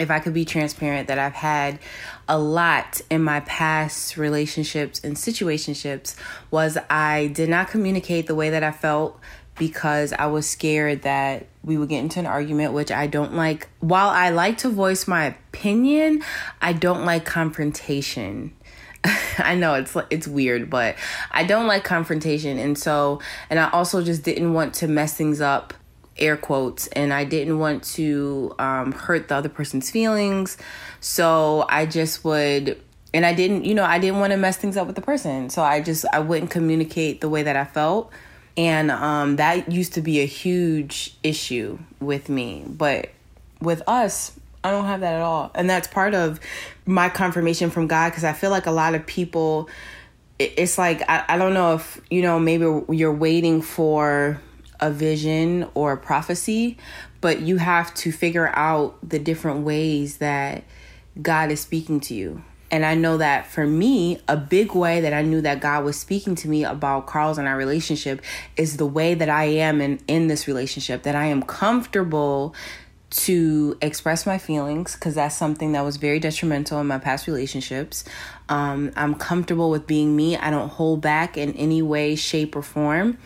if 0.00 0.10
I 0.10 0.18
could 0.18 0.32
be 0.32 0.44
transparent, 0.44 1.08
that 1.08 1.18
I've 1.18 1.34
had 1.34 1.78
a 2.26 2.38
lot 2.38 3.00
in 3.10 3.22
my 3.22 3.40
past 3.40 4.16
relationships 4.16 5.00
and 5.04 5.14
situationships 5.14 6.16
was 6.50 6.78
I 6.88 7.28
did 7.28 7.50
not 7.50 7.68
communicate 7.68 8.26
the 8.26 8.34
way 8.34 8.50
that 8.50 8.64
I 8.64 8.72
felt 8.72 9.20
because 9.58 10.14
I 10.14 10.26
was 10.26 10.48
scared 10.48 11.02
that 11.02 11.46
we 11.62 11.76
would 11.76 11.90
get 11.90 11.98
into 11.98 12.18
an 12.18 12.26
argument, 12.26 12.72
which 12.72 12.90
I 12.90 13.06
don't 13.06 13.34
like. 13.34 13.68
While 13.80 14.08
I 14.08 14.30
like 14.30 14.56
to 14.58 14.70
voice 14.70 15.06
my 15.06 15.26
opinion, 15.26 16.22
I 16.62 16.72
don't 16.72 17.04
like 17.04 17.26
confrontation. 17.26 18.56
I 19.38 19.54
know 19.54 19.74
it's 19.74 19.94
it's 20.08 20.26
weird, 20.26 20.70
but 20.70 20.96
I 21.30 21.44
don't 21.44 21.66
like 21.66 21.84
confrontation, 21.84 22.58
and 22.58 22.78
so 22.78 23.20
and 23.50 23.58
I 23.58 23.68
also 23.70 24.02
just 24.02 24.22
didn't 24.22 24.54
want 24.54 24.72
to 24.76 24.88
mess 24.88 25.14
things 25.14 25.42
up, 25.42 25.74
air 26.16 26.36
quotes, 26.36 26.86
and 26.88 27.12
I 27.12 27.24
didn't 27.24 27.58
want 27.58 27.82
to 27.94 28.54
um, 28.58 28.92
hurt 28.92 29.28
the 29.28 29.36
other 29.36 29.48
person's 29.48 29.90
feelings. 29.90 30.58
So 31.00 31.66
I 31.68 31.86
just 31.86 32.24
would, 32.24 32.80
and 33.14 33.24
I 33.24 33.32
didn't, 33.32 33.64
you 33.64 33.74
know, 33.74 33.84
I 33.84 33.98
didn't 33.98 34.20
want 34.20 34.32
to 34.32 34.36
mess 34.36 34.56
things 34.56 34.76
up 34.76 34.86
with 34.86 34.96
the 34.96 35.02
person, 35.02 35.50
so 35.50 35.62
I 35.62 35.80
just 35.80 36.04
I 36.12 36.20
wouldn't 36.20 36.50
communicate 36.50 37.20
the 37.20 37.28
way 37.28 37.42
that 37.42 37.56
I 37.56 37.64
felt, 37.64 38.10
and 38.56 38.90
um, 38.90 39.36
that 39.36 39.70
used 39.70 39.94
to 39.94 40.02
be 40.02 40.20
a 40.20 40.26
huge 40.26 41.16
issue 41.22 41.78
with 42.00 42.28
me, 42.28 42.64
but 42.66 43.10
with 43.60 43.82
us 43.86 44.32
I 44.62 44.70
don't 44.70 44.84
have 44.84 45.00
that 45.00 45.14
at 45.14 45.22
all. 45.22 45.50
And 45.54 45.68
that's 45.68 45.88
part 45.88 46.14
of 46.14 46.40
my 46.84 47.08
confirmation 47.08 47.70
from 47.70 47.86
God 47.86 48.10
because 48.10 48.24
I 48.24 48.32
feel 48.32 48.50
like 48.50 48.66
a 48.66 48.70
lot 48.70 48.94
of 48.94 49.06
people, 49.06 49.68
it's 50.38 50.76
like, 50.76 51.02
I, 51.08 51.24
I 51.28 51.38
don't 51.38 51.54
know 51.54 51.74
if, 51.74 52.00
you 52.10 52.22
know, 52.22 52.38
maybe 52.38 52.64
you're 52.90 53.14
waiting 53.14 53.62
for 53.62 54.40
a 54.80 54.90
vision 54.90 55.68
or 55.74 55.92
a 55.92 55.96
prophecy, 55.96 56.78
but 57.20 57.40
you 57.40 57.58
have 57.58 57.92
to 57.94 58.12
figure 58.12 58.48
out 58.54 58.96
the 59.08 59.18
different 59.18 59.64
ways 59.64 60.18
that 60.18 60.64
God 61.20 61.50
is 61.50 61.60
speaking 61.60 62.00
to 62.00 62.14
you. 62.14 62.42
And 62.70 62.86
I 62.86 62.94
know 62.94 63.16
that 63.16 63.46
for 63.46 63.66
me, 63.66 64.20
a 64.28 64.36
big 64.36 64.74
way 64.74 65.00
that 65.00 65.12
I 65.12 65.22
knew 65.22 65.40
that 65.40 65.60
God 65.60 65.84
was 65.84 65.98
speaking 65.98 66.36
to 66.36 66.48
me 66.48 66.64
about 66.64 67.06
Carl's 67.06 67.36
and 67.36 67.48
our 67.48 67.56
relationship 67.56 68.22
is 68.56 68.76
the 68.76 68.86
way 68.86 69.14
that 69.14 69.28
I 69.28 69.44
am 69.44 69.80
in, 69.80 69.98
in 70.06 70.28
this 70.28 70.46
relationship, 70.46 71.02
that 71.02 71.16
I 71.16 71.26
am 71.26 71.42
comfortable 71.42 72.54
to 73.10 73.76
express 73.82 74.24
my 74.24 74.38
feelings 74.38 74.94
because 74.94 75.16
that's 75.16 75.34
something 75.34 75.72
that 75.72 75.82
was 75.82 75.96
very 75.96 76.20
detrimental 76.20 76.80
in 76.80 76.86
my 76.86 76.98
past 76.98 77.26
relationships. 77.26 78.04
Um, 78.48 78.92
I'm 78.94 79.16
comfortable 79.16 79.68
with 79.70 79.86
being 79.86 80.14
me. 80.14 80.36
I 80.36 80.50
don't 80.50 80.68
hold 80.68 81.00
back 81.00 81.36
in 81.36 81.52
any 81.54 81.82
way, 81.82 82.14
shape, 82.14 82.54
or 82.54 82.62
form. 82.62 83.18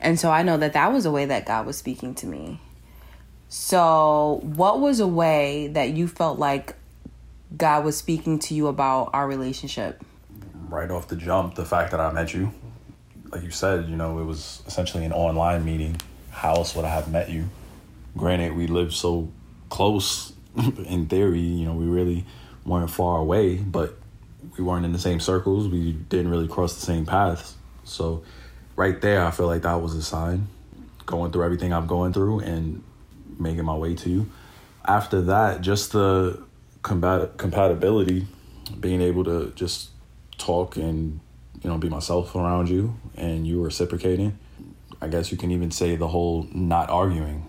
And 0.00 0.18
so 0.18 0.30
I 0.30 0.42
know 0.42 0.56
that 0.56 0.72
that 0.72 0.92
was 0.92 1.06
a 1.06 1.10
way 1.10 1.26
that 1.26 1.46
God 1.46 1.66
was 1.66 1.76
speaking 1.76 2.14
to 2.16 2.26
me. 2.26 2.60
So, 3.48 4.40
what 4.42 4.80
was 4.80 5.00
a 5.00 5.06
way 5.06 5.68
that 5.68 5.90
you 5.90 6.06
felt 6.06 6.38
like 6.38 6.76
God 7.56 7.84
was 7.84 7.96
speaking 7.96 8.38
to 8.40 8.54
you 8.54 8.68
about 8.68 9.10
our 9.12 9.26
relationship? 9.26 10.02
right 10.70 10.90
off 10.90 11.08
the 11.08 11.16
jump, 11.16 11.56
the 11.56 11.64
fact 11.64 11.90
that 11.90 12.00
I 12.00 12.12
met 12.12 12.32
you, 12.32 12.52
like 13.30 13.42
you 13.42 13.50
said, 13.50 13.88
you 13.88 13.96
know, 13.96 14.18
it 14.20 14.24
was 14.24 14.62
essentially 14.66 15.04
an 15.04 15.12
online 15.12 15.64
meeting. 15.64 16.00
How 16.30 16.54
else 16.54 16.74
would 16.74 16.84
I 16.84 16.90
have 16.90 17.10
met 17.10 17.28
you? 17.28 17.48
Granted, 18.16 18.56
we 18.56 18.66
lived 18.66 18.92
so 18.92 19.30
close 19.68 20.32
in 20.86 21.06
theory, 21.06 21.40
you 21.40 21.66
know, 21.66 21.74
we 21.74 21.86
really 21.86 22.24
weren't 22.64 22.90
far 22.90 23.18
away, 23.18 23.56
but 23.56 23.96
we 24.56 24.64
weren't 24.64 24.84
in 24.84 24.92
the 24.92 24.98
same 24.98 25.20
circles. 25.20 25.68
We 25.68 25.92
didn't 25.92 26.30
really 26.30 26.48
cross 26.48 26.74
the 26.74 26.80
same 26.80 27.04
paths. 27.06 27.56
So, 27.84 28.22
right 28.76 29.00
there, 29.00 29.24
I 29.24 29.30
feel 29.30 29.46
like 29.46 29.62
that 29.62 29.80
was 29.80 29.94
a 29.94 30.02
sign. 30.02 30.48
Going 31.06 31.32
through 31.32 31.44
everything 31.44 31.72
I'm 31.72 31.86
going 31.86 32.12
through 32.12 32.40
and 32.40 32.82
making 33.38 33.64
my 33.64 33.74
way 33.74 33.94
to 33.94 34.10
you. 34.10 34.30
After 34.84 35.20
that, 35.22 35.60
just 35.60 35.92
the 35.92 36.42
combat- 36.82 37.36
compatibility, 37.36 38.26
being 38.78 39.00
able 39.00 39.24
to 39.24 39.52
just 39.54 39.90
talk 40.38 40.76
and 40.76 41.20
you 41.62 41.68
know 41.68 41.78
be 41.78 41.88
myself 41.88 42.34
around 42.34 42.68
you 42.68 42.96
and 43.16 43.46
you 43.46 43.62
reciprocating 43.62 44.38
i 45.00 45.06
guess 45.06 45.30
you 45.30 45.36
can 45.36 45.50
even 45.50 45.70
say 45.70 45.96
the 45.96 46.08
whole 46.08 46.46
not 46.52 46.88
arguing 46.88 47.44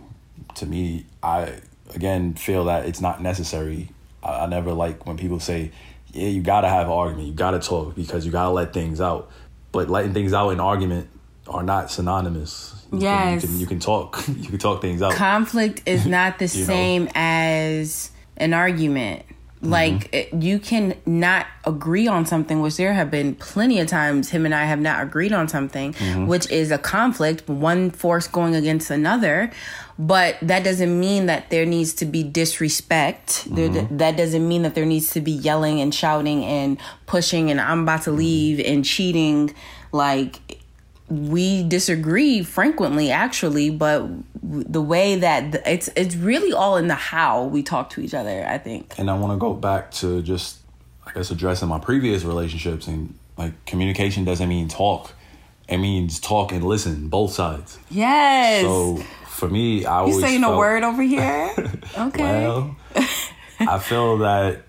to 0.55 0.65
me 0.65 1.05
i 1.23 1.53
again 1.95 2.33
feel 2.33 2.65
that 2.65 2.85
it's 2.85 3.01
not 3.01 3.21
necessary 3.21 3.89
i, 4.23 4.41
I 4.41 4.45
never 4.47 4.73
like 4.73 5.05
when 5.05 5.17
people 5.17 5.39
say 5.39 5.71
yeah 6.11 6.27
you 6.27 6.41
gotta 6.41 6.67
have 6.67 6.87
an 6.87 6.93
argument 6.93 7.27
you 7.27 7.33
gotta 7.33 7.59
talk 7.59 7.95
because 7.95 8.25
you 8.25 8.31
gotta 8.31 8.51
let 8.51 8.73
things 8.73 8.99
out 8.99 9.31
but 9.71 9.89
letting 9.89 10.13
things 10.13 10.33
out 10.33 10.49
in 10.49 10.59
argument 10.59 11.07
are 11.51 11.63
not 11.63 11.91
synonymous 11.91 12.73
You 12.91 12.99
can- 12.99 13.01
Yes. 13.01 13.41
you 13.43 13.47
can, 13.49 13.59
you 13.59 13.67
can 13.67 13.79
talk 13.79 14.23
you 14.27 14.49
can 14.49 14.57
talk 14.57 14.81
things 14.81 15.01
out 15.01 15.13
conflict 15.13 15.81
is 15.85 16.05
not 16.17 16.39
the 16.39 16.47
You 16.47 16.61
know. 16.61 16.67
same 16.67 17.09
as 17.15 18.11
an 18.37 18.53
argument. 18.53 19.23
Mm-hmm. 19.61 19.69
Like 19.71 20.09
it- 20.13 20.33
you 20.33 20.57
can 20.57 20.95
not 21.05 21.45
agree 21.65 22.07
on 22.07 22.25
something, 22.25 22.61
which 22.61 22.77
there 22.77 22.93
have 22.93 23.11
been 23.11 23.35
plenty 23.35 23.79
of 23.79 23.85
times 23.87 24.29
him 24.31 24.43
and 24.45 24.55
I 24.55 24.65
have 24.65 24.79
not 24.79 25.03
agreed 25.03 25.31
on 25.33 25.47
something, 25.47 25.93
mm-hmm. 25.93 26.25
which 26.25 26.49
is 26.49 26.71
a 26.71 26.79
conflict, 26.79 27.47
one 27.47 27.91
force 27.91 28.25
going 28.27 28.55
against 28.55 28.89
another. 28.89 29.51
But 29.99 30.37
that 30.41 30.63
doesn't 30.63 30.99
mean 30.99 31.27
that 31.27 31.51
there 31.51 31.67
needs 31.67 31.93
to 31.95 32.05
be 32.05 32.23
disrespect. 32.23 33.45
There, 33.51 33.69
mm-hmm. 33.69 33.97
that 33.97 34.17
doesn't 34.17 34.47
mean 34.47 34.63
that 34.63 34.73
there 34.73 34.85
needs 34.85 35.11
to 35.11 35.21
be 35.21 35.31
yelling 35.31 35.79
and 35.79 35.93
shouting 35.93 36.43
and 36.43 36.79
pushing 37.05 37.51
and 37.51 37.61
I'm 37.61 37.81
about 37.81 38.01
to 38.03 38.11
leave 38.11 38.59
and 38.65 38.83
cheating. 38.83 39.53
Like 39.91 40.39
we 41.11 41.63
disagree 41.67 42.41
frequently 42.41 43.11
actually 43.11 43.69
but 43.69 44.07
the 44.41 44.81
way 44.81 45.15
that 45.15 45.51
the, 45.51 45.71
it's 45.71 45.89
it's 45.97 46.15
really 46.15 46.53
all 46.53 46.77
in 46.77 46.87
the 46.87 46.95
how 46.95 47.43
we 47.43 47.61
talk 47.61 47.89
to 47.89 47.99
each 47.99 48.13
other 48.13 48.45
i 48.47 48.57
think 48.57 48.93
and 48.97 49.09
I 49.11 49.17
want 49.17 49.33
to 49.33 49.37
go 49.37 49.53
back 49.53 49.91
to 50.01 50.21
just, 50.21 50.59
I 51.05 51.11
guess, 51.11 51.29
addressing 51.29 51.67
my 51.67 51.79
previous 51.79 52.23
relationships 52.23 52.87
and 52.87 53.13
like 53.37 53.53
communication 53.65 54.23
doesn't 54.23 54.47
mean 54.47 54.67
talk. 54.69 55.11
It 55.67 55.77
means 55.79 56.19
talk 56.19 56.51
and 56.53 56.63
listen, 56.63 57.07
both 57.09 57.33
sides. 57.33 57.77
yes 57.89 58.61
So 58.63 58.97
for 59.27 59.49
me, 59.49 59.85
I 59.85 60.05
you 60.05 60.13
always 60.13 60.21
saying 60.21 60.43
a 60.43 60.55
word 60.57 60.83
over 60.83 61.01
here 61.01 61.51
okay 61.97 62.23
Well, 62.23 62.75
I 63.59 63.79
feel 63.79 64.17
that 64.19 64.61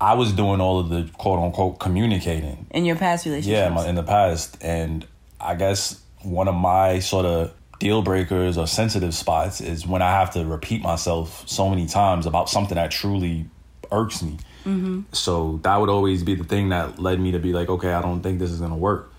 I 0.00 0.14
was 0.14 0.32
doing 0.32 0.60
all 0.62 0.78
of 0.80 0.88
the 0.88 1.10
quote 1.18 1.38
unquote 1.40 1.78
communicating. 1.78 2.66
in 2.70 2.84
your 2.86 2.96
past 2.96 3.26
relationships 3.26 3.74
Yeah, 3.84 3.88
in 3.88 3.96
the 3.96 4.02
past, 4.02 4.56
and 4.62 5.06
I 5.40 5.54
guess 5.54 6.00
one 6.22 6.48
of 6.48 6.54
my 6.54 6.98
sort 6.98 7.26
of 7.26 7.54
deal 7.78 8.02
breakers 8.02 8.58
or 8.58 8.66
sensitive 8.66 9.14
spots 9.14 9.60
is 9.60 9.86
when 9.86 10.02
I 10.02 10.10
have 10.10 10.32
to 10.32 10.44
repeat 10.44 10.82
myself 10.82 11.48
so 11.48 11.68
many 11.68 11.86
times 11.86 12.26
about 12.26 12.48
something 12.48 12.74
that 12.76 12.90
truly 12.90 13.46
irks 13.90 14.22
me. 14.22 14.38
Mm-hmm. 14.64 15.02
So 15.12 15.60
that 15.62 15.76
would 15.80 15.88
always 15.88 16.22
be 16.22 16.34
the 16.34 16.44
thing 16.44 16.68
that 16.68 16.98
led 16.98 17.18
me 17.18 17.32
to 17.32 17.38
be 17.38 17.52
like, 17.52 17.68
okay, 17.68 17.92
I 17.92 18.02
don't 18.02 18.22
think 18.22 18.38
this 18.38 18.50
is 18.50 18.60
gonna 18.60 18.76
work. 18.76 19.12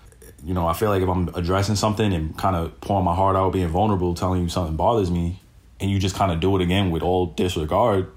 You 0.44 0.54
know, 0.54 0.66
I 0.66 0.72
feel 0.72 0.88
like 0.88 1.02
if 1.02 1.08
I'm 1.08 1.28
addressing 1.34 1.76
something 1.76 2.12
and 2.12 2.36
kind 2.36 2.56
of 2.56 2.80
pouring 2.80 3.04
my 3.04 3.14
heart 3.14 3.36
out, 3.36 3.52
being 3.52 3.68
vulnerable, 3.68 4.14
telling 4.14 4.42
you 4.42 4.48
something 4.48 4.76
bothers 4.76 5.10
me, 5.10 5.40
and 5.80 5.90
you 5.90 5.98
just 5.98 6.14
kind 6.14 6.30
of 6.30 6.40
do 6.40 6.54
it 6.56 6.62
again 6.62 6.90
with 6.90 7.02
all 7.02 7.26
disregard, 7.26 8.10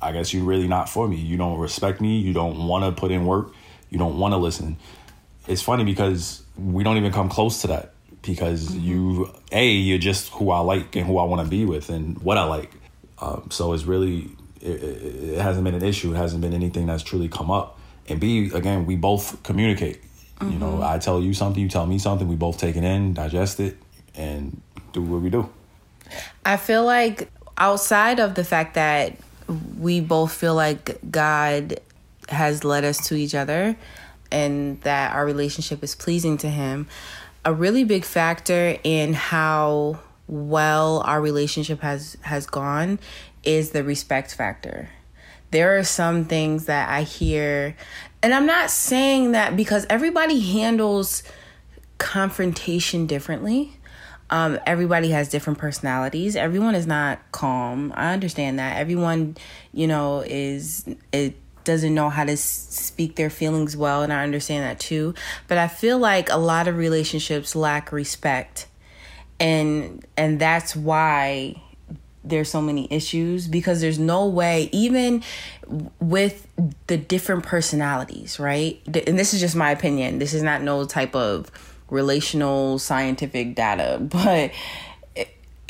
I 0.00 0.12
guess 0.12 0.32
you're 0.34 0.44
really 0.44 0.66
not 0.66 0.88
for 0.88 1.06
me. 1.06 1.16
You 1.16 1.36
don't 1.36 1.58
respect 1.58 2.00
me. 2.00 2.18
You 2.18 2.32
don't 2.32 2.66
want 2.66 2.84
to 2.84 2.98
put 2.98 3.10
in 3.10 3.24
work. 3.26 3.52
You 3.90 3.98
don't 3.98 4.18
want 4.18 4.32
to 4.32 4.38
listen. 4.38 4.78
It's 5.46 5.62
funny 5.62 5.84
because 5.84 6.42
we 6.56 6.84
don't 6.84 6.96
even 6.96 7.12
come 7.12 7.28
close 7.28 7.62
to 7.62 7.68
that 7.68 7.92
because 8.22 8.74
you, 8.74 9.32
A, 9.50 9.68
you're 9.68 9.98
just 9.98 10.30
who 10.30 10.50
I 10.50 10.60
like 10.60 10.94
and 10.96 11.06
who 11.06 11.18
I 11.18 11.24
want 11.24 11.42
to 11.44 11.48
be 11.48 11.64
with 11.64 11.90
and 11.90 12.18
what 12.18 12.38
I 12.38 12.44
like. 12.44 12.70
Um, 13.18 13.48
so 13.50 13.72
it's 13.72 13.84
really, 13.84 14.30
it, 14.60 14.82
it, 14.82 15.30
it 15.30 15.38
hasn't 15.40 15.64
been 15.64 15.74
an 15.74 15.84
issue. 15.84 16.12
It 16.12 16.16
hasn't 16.16 16.40
been 16.40 16.54
anything 16.54 16.86
that's 16.86 17.02
truly 17.02 17.28
come 17.28 17.50
up. 17.50 17.78
And 18.08 18.20
B, 18.20 18.50
again, 18.52 18.86
we 18.86 18.96
both 18.96 19.42
communicate. 19.42 20.00
You 20.40 20.58
know, 20.58 20.82
I 20.82 20.98
tell 20.98 21.22
you 21.22 21.34
something, 21.34 21.62
you 21.62 21.68
tell 21.68 21.86
me 21.86 22.00
something, 22.00 22.26
we 22.26 22.34
both 22.34 22.58
take 22.58 22.74
it 22.74 22.82
in, 22.82 23.14
digest 23.14 23.60
it, 23.60 23.76
and 24.16 24.60
do 24.92 25.00
what 25.00 25.22
we 25.22 25.30
do. 25.30 25.48
I 26.44 26.56
feel 26.56 26.84
like 26.84 27.30
outside 27.56 28.18
of 28.18 28.34
the 28.34 28.42
fact 28.42 28.74
that 28.74 29.16
we 29.78 30.00
both 30.00 30.32
feel 30.32 30.56
like 30.56 30.98
God 31.08 31.78
has 32.28 32.64
led 32.64 32.84
us 32.84 33.06
to 33.08 33.14
each 33.14 33.36
other 33.36 33.76
and 34.32 34.80
that 34.82 35.14
our 35.14 35.24
relationship 35.24 35.82
is 35.84 35.94
pleasing 35.94 36.36
to 36.38 36.48
Him, 36.50 36.88
a 37.44 37.52
really 37.52 37.84
big 37.84 38.04
factor 38.04 38.78
in 38.82 39.12
how 39.14 39.98
well 40.26 41.00
our 41.00 41.20
relationship 41.20 41.80
has 41.80 42.16
has 42.22 42.46
gone 42.46 42.98
is 43.44 43.70
the 43.70 43.84
respect 43.84 44.34
factor. 44.34 44.88
there 45.50 45.76
are 45.78 45.84
some 45.84 46.24
things 46.24 46.64
that 46.66 46.88
I 46.88 47.02
hear, 47.02 47.76
and 48.22 48.32
I'm 48.32 48.46
not 48.46 48.70
saying 48.70 49.32
that 49.32 49.54
because 49.56 49.86
everybody 49.90 50.40
handles 50.40 51.22
confrontation 51.98 53.06
differently. 53.06 53.76
Um, 54.30 54.58
everybody 54.64 55.10
has 55.10 55.28
different 55.28 55.58
personalities. 55.58 56.36
Everyone 56.36 56.74
is 56.74 56.86
not 56.86 57.20
calm. 57.32 57.92
I 57.94 58.14
understand 58.14 58.58
that. 58.58 58.78
Everyone, 58.78 59.36
you 59.72 59.86
know, 59.86 60.24
is 60.26 60.86
it 61.12 61.36
doesn't 61.64 61.94
know 61.94 62.10
how 62.10 62.24
to 62.24 62.36
speak 62.36 63.16
their 63.16 63.30
feelings 63.30 63.76
well, 63.76 64.02
and 64.02 64.12
I 64.12 64.22
understand 64.22 64.64
that 64.64 64.80
too. 64.80 65.14
But 65.48 65.58
I 65.58 65.68
feel 65.68 65.98
like 65.98 66.30
a 66.30 66.38
lot 66.38 66.68
of 66.68 66.76
relationships 66.76 67.54
lack 67.54 67.92
respect, 67.92 68.66
and 69.40 70.04
and 70.16 70.38
that's 70.38 70.76
why 70.76 71.62
there's 72.24 72.48
so 72.48 72.62
many 72.62 72.86
issues 72.92 73.48
because 73.48 73.80
there's 73.80 73.98
no 73.98 74.26
way 74.26 74.68
even 74.72 75.22
with 76.00 76.46
the 76.86 76.96
different 76.96 77.42
personalities 77.42 78.38
right 78.38 78.80
and 78.86 79.18
this 79.18 79.34
is 79.34 79.40
just 79.40 79.56
my 79.56 79.70
opinion 79.70 80.20
this 80.20 80.32
is 80.32 80.42
not 80.42 80.62
no 80.62 80.84
type 80.84 81.16
of 81.16 81.50
relational 81.90 82.78
scientific 82.78 83.54
data 83.56 83.98
but 84.00 84.52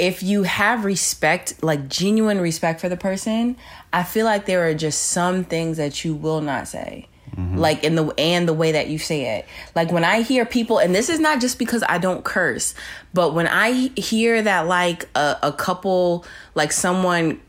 if 0.03 0.21
you 0.21 0.43
have 0.43 0.85
respect 0.85 1.63
like 1.63 1.89
genuine 1.89 2.41
respect 2.41 2.81
for 2.81 2.89
the 2.89 2.97
person 2.97 3.57
i 3.93 4.03
feel 4.03 4.27
like 4.27 4.47
there 4.47 4.67
are 4.69 4.75
just 4.75 5.01
some 5.05 5.45
things 5.45 5.77
that 5.77 6.05
you 6.05 6.13
will 6.15 6.41
not 6.41 6.67
say 6.67 7.07
Mm-hmm. 7.37 7.57
like 7.57 7.83
in 7.83 7.95
the 7.95 8.13
and 8.19 8.47
the 8.47 8.53
way 8.53 8.73
that 8.73 8.89
you 8.89 8.99
say 8.99 9.39
it 9.39 9.47
like 9.75 9.91
when 9.91 10.05
i 10.05 10.21
hear 10.21 10.45
people 10.45 10.77
and 10.77 10.95
this 10.95 11.09
is 11.09 11.19
not 11.19 11.41
just 11.41 11.59
because 11.59 11.83
i 11.89 11.97
don't 11.97 12.25
curse 12.25 12.75
but 13.15 13.33
when 13.33 13.49
i 13.49 13.89
hear 13.97 14.43
that 14.43 14.67
like 14.67 15.09
a, 15.15 15.39
a 15.45 15.51
couple 15.51 16.27
like 16.55 16.73
someone 16.73 17.41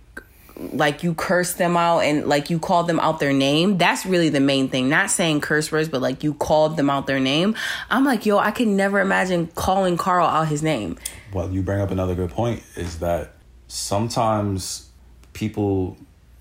like 0.58 1.04
you 1.04 1.14
curse 1.14 1.54
them 1.54 1.76
out 1.76 2.00
and 2.00 2.28
like 2.28 2.50
you 2.50 2.60
called 2.60 2.88
them 2.88 3.00
out 3.00 3.20
their 3.20 3.34
name 3.34 3.78
that's 3.78 4.06
really 4.06 4.30
the 4.30 4.40
main 4.40 4.70
thing. 4.70 4.90
Not 4.90 5.10
saying 5.10 5.42
curse 5.42 5.72
words 5.72 5.90
but 5.90 6.02
like 6.02 6.24
you 6.24 6.34
called 6.34 6.78
them 6.78 6.90
out 6.90 7.08
their 7.08 7.20
name. 7.20 7.56
I'm 7.90 8.06
like 8.06 8.26
yo 8.26 8.38
i 8.38 8.52
can 8.52 8.76
never 8.76 9.00
imagine 9.00 9.48
calling 9.56 9.98
carl 9.98 10.28
out 10.28 10.48
his 10.48 10.62
name. 10.62 10.98
Well 11.34 11.52
you 11.52 11.62
bring 11.62 11.82
up 11.82 11.92
another 11.92 12.16
good 12.16 12.30
point 12.30 12.64
is 12.76 13.00
that 13.00 13.34
sometimes 13.68 14.90
people 15.34 15.98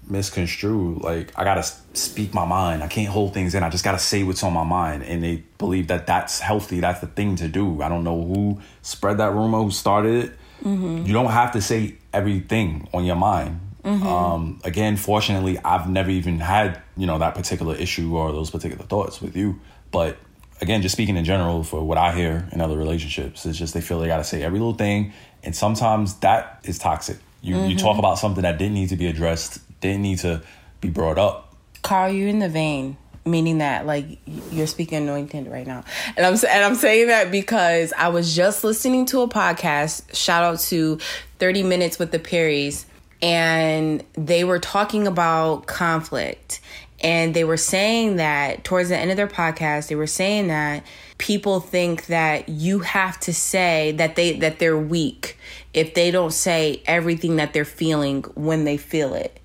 misconstrue 0.08 0.98
like 1.02 1.32
i 1.38 1.44
gotta 1.44 1.62
speak 1.94 2.34
my 2.34 2.44
mind. 2.44 2.82
I 2.82 2.88
can't 2.88 3.08
hold 3.08 3.32
things 3.34 3.54
in. 3.54 3.62
I 3.62 3.70
just 3.70 3.84
gotta 3.84 3.98
say 3.98 4.22
what's 4.22 4.42
on 4.42 4.52
my 4.52 4.64
mind. 4.64 5.04
And 5.04 5.22
they 5.22 5.44
believe 5.58 5.88
that 5.88 6.06
that's 6.06 6.40
healthy. 6.40 6.80
That's 6.80 7.00
the 7.00 7.06
thing 7.06 7.36
to 7.36 7.48
do. 7.48 7.82
I 7.82 7.88
don't 7.88 8.04
know 8.04 8.22
who 8.22 8.60
spread 8.82 9.18
that 9.18 9.32
rumor 9.32 9.62
who 9.62 9.70
started 9.70 10.24
it. 10.24 10.32
Mm-hmm. 10.62 11.06
you 11.06 11.12
don't 11.12 11.32
have 11.32 11.50
to 11.54 11.60
say 11.60 11.96
everything 12.12 12.88
on 12.94 13.04
your 13.04 13.16
mind 13.16 13.58
mm-hmm. 13.84 14.06
um, 14.06 14.60
again 14.64 14.96
fortunately 14.96 15.58
i've 15.58 15.88
never 15.88 16.10
even 16.10 16.38
had 16.38 16.80
you 16.96 17.06
know 17.06 17.18
that 17.18 17.34
particular 17.34 17.74
issue 17.74 18.16
or 18.16 18.32
those 18.32 18.50
particular 18.50 18.84
thoughts 18.84 19.20
with 19.20 19.36
you 19.36 19.60
but 19.90 20.16
again 20.60 20.82
just 20.82 20.94
speaking 20.94 21.16
in 21.16 21.24
general 21.24 21.62
for 21.62 21.84
what 21.84 21.98
i 21.98 22.12
hear 22.12 22.48
in 22.52 22.60
other 22.60 22.76
relationships 22.76 23.46
it's 23.46 23.58
just 23.58 23.74
they 23.74 23.80
feel 23.80 23.98
they 23.98 24.06
gotta 24.06 24.24
say 24.24 24.42
every 24.42 24.58
little 24.58 24.74
thing 24.74 25.12
and 25.42 25.54
sometimes 25.54 26.14
that 26.16 26.60
is 26.64 26.78
toxic 26.78 27.18
you, 27.40 27.56
mm-hmm. 27.56 27.70
you 27.70 27.76
talk 27.76 27.98
about 27.98 28.18
something 28.18 28.42
that 28.42 28.56
didn't 28.58 28.74
need 28.74 28.88
to 28.90 28.96
be 28.96 29.06
addressed 29.06 29.58
didn't 29.82 30.02
need 30.02 30.20
to 30.20 30.42
be 30.80 30.88
brought 30.88 31.18
up. 31.18 31.54
Carl, 31.82 32.12
you're 32.12 32.28
in 32.28 32.38
the 32.38 32.48
vein, 32.48 32.96
meaning 33.26 33.58
that 33.58 33.84
like 33.84 34.18
you're 34.50 34.66
speaking 34.66 34.98
anointed 34.98 35.48
right 35.48 35.66
now, 35.66 35.84
and 36.16 36.24
I'm 36.24 36.34
and 36.34 36.64
I'm 36.64 36.74
saying 36.74 37.08
that 37.08 37.30
because 37.30 37.92
I 37.96 38.08
was 38.08 38.34
just 38.34 38.64
listening 38.64 39.04
to 39.06 39.20
a 39.20 39.28
podcast. 39.28 40.14
Shout 40.14 40.44
out 40.44 40.60
to 40.60 40.98
Thirty 41.38 41.62
Minutes 41.62 41.98
with 41.98 42.12
the 42.12 42.18
Perrys, 42.18 42.86
and 43.22 44.04
they 44.14 44.44
were 44.44 44.58
talking 44.58 45.06
about 45.06 45.66
conflict, 45.66 46.60
and 47.00 47.34
they 47.34 47.44
were 47.44 47.56
saying 47.56 48.16
that 48.16 48.64
towards 48.64 48.88
the 48.88 48.96
end 48.96 49.10
of 49.10 49.16
their 49.16 49.28
podcast, 49.28 49.88
they 49.88 49.94
were 49.94 50.06
saying 50.06 50.48
that 50.48 50.84
people 51.18 51.60
think 51.60 52.06
that 52.06 52.48
you 52.48 52.80
have 52.80 53.18
to 53.20 53.32
say 53.32 53.92
that 53.92 54.16
they 54.16 54.38
that 54.38 54.58
they're 54.58 54.78
weak 54.78 55.38
if 55.74 55.94
they 55.94 56.10
don't 56.10 56.32
say 56.32 56.82
everything 56.86 57.36
that 57.36 57.52
they're 57.52 57.64
feeling 57.64 58.22
when 58.34 58.64
they 58.64 58.76
feel 58.76 59.14
it 59.14 59.38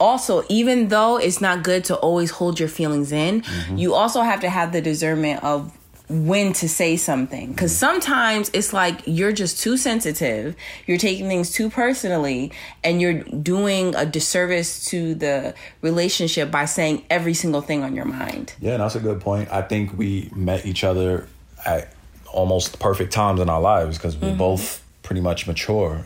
also 0.00 0.44
even 0.48 0.88
though 0.88 1.16
it's 1.16 1.40
not 1.40 1.62
good 1.62 1.84
to 1.84 1.96
always 1.96 2.30
hold 2.30 2.60
your 2.60 2.68
feelings 2.68 3.10
in 3.10 3.42
mm-hmm. 3.42 3.76
you 3.76 3.94
also 3.94 4.22
have 4.22 4.40
to 4.40 4.48
have 4.48 4.72
the 4.72 4.80
discernment 4.80 5.42
of 5.42 5.76
when 6.08 6.52
to 6.54 6.68
say 6.68 6.96
something 6.96 7.52
because 7.52 7.72
mm-hmm. 7.72 8.00
sometimes 8.00 8.50
it's 8.54 8.72
like 8.72 9.00
you're 9.04 9.32
just 9.32 9.60
too 9.60 9.76
sensitive 9.76 10.56
you're 10.86 10.98
taking 10.98 11.28
things 11.28 11.50
too 11.50 11.68
personally 11.68 12.50
and 12.82 13.00
you're 13.00 13.22
doing 13.22 13.94
a 13.94 14.06
disservice 14.06 14.86
to 14.86 15.14
the 15.14 15.54
relationship 15.82 16.50
by 16.50 16.64
saying 16.64 17.04
every 17.10 17.34
single 17.34 17.60
thing 17.60 17.82
on 17.82 17.94
your 17.94 18.06
mind 18.06 18.54
yeah 18.60 18.78
that's 18.78 18.94
a 18.94 19.00
good 19.00 19.20
point 19.20 19.52
i 19.52 19.60
think 19.60 19.96
we 19.98 20.30
met 20.34 20.64
each 20.64 20.82
other 20.82 21.28
at 21.66 21.92
almost 22.32 22.78
perfect 22.78 23.12
times 23.12 23.40
in 23.40 23.50
our 23.50 23.60
lives 23.60 23.98
because 23.98 24.16
we're 24.16 24.28
mm-hmm. 24.28 24.38
both 24.38 24.82
pretty 25.02 25.20
much 25.20 25.46
mature 25.46 26.04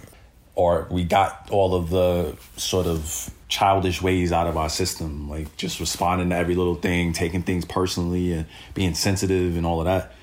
or 0.54 0.86
we 0.90 1.04
got 1.04 1.48
all 1.50 1.74
of 1.74 1.90
the 1.90 2.36
sort 2.56 2.86
of 2.86 3.30
childish 3.52 4.00
ways 4.00 4.32
out 4.32 4.46
of 4.46 4.56
our 4.56 4.70
system, 4.70 5.28
like 5.28 5.54
just 5.58 5.78
responding 5.78 6.30
to 6.30 6.34
every 6.34 6.54
little 6.54 6.74
thing, 6.74 7.12
taking 7.12 7.42
things 7.42 7.66
personally, 7.66 8.32
and 8.32 8.46
being 8.72 8.94
sensitive 8.94 9.58
and 9.58 9.66
all 9.66 9.78
of 9.78 9.84
that. 9.84 10.14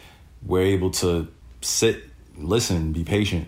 We're 0.43 0.63
able 0.63 0.89
to 1.03 1.27
sit, 1.61 2.05
listen, 2.35 2.91
be 2.91 3.03
patient. 3.03 3.47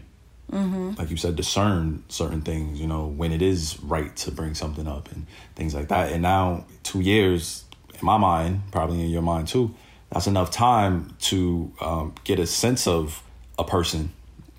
Mm-hmm. 0.52 0.92
Like 1.00 1.10
you 1.10 1.18
said, 1.18 1.36
discern 1.36 2.04
certain 2.10 2.42
things, 2.42 2.80
you 2.80 2.86
know, 2.86 3.08
when 3.08 3.32
it 3.32 3.42
is 3.42 3.82
right 3.82 4.16
to 4.18 4.32
bring 4.32 4.54
something 4.54 4.88
up 4.88 5.12
and 5.12 5.26
things 5.56 5.74
like 5.74 5.88
that. 5.88 6.12
And 6.12 6.22
now, 6.22 6.66
two 6.84 7.00
years, 7.00 7.64
in 8.00 8.06
my 8.06 8.18
mind, 8.18 8.62
probably 8.72 9.02
in 9.02 9.10
your 9.10 9.24
mind 9.24 9.48
too, 9.48 9.74
that's 10.12 10.28
enough 10.28 10.52
time 10.52 11.16
to 11.22 11.72
um, 11.82 12.14
get 12.24 12.38
a 12.38 12.46
sense 12.46 12.86
of 12.86 13.24
a 13.58 13.64
person, 13.64 14.12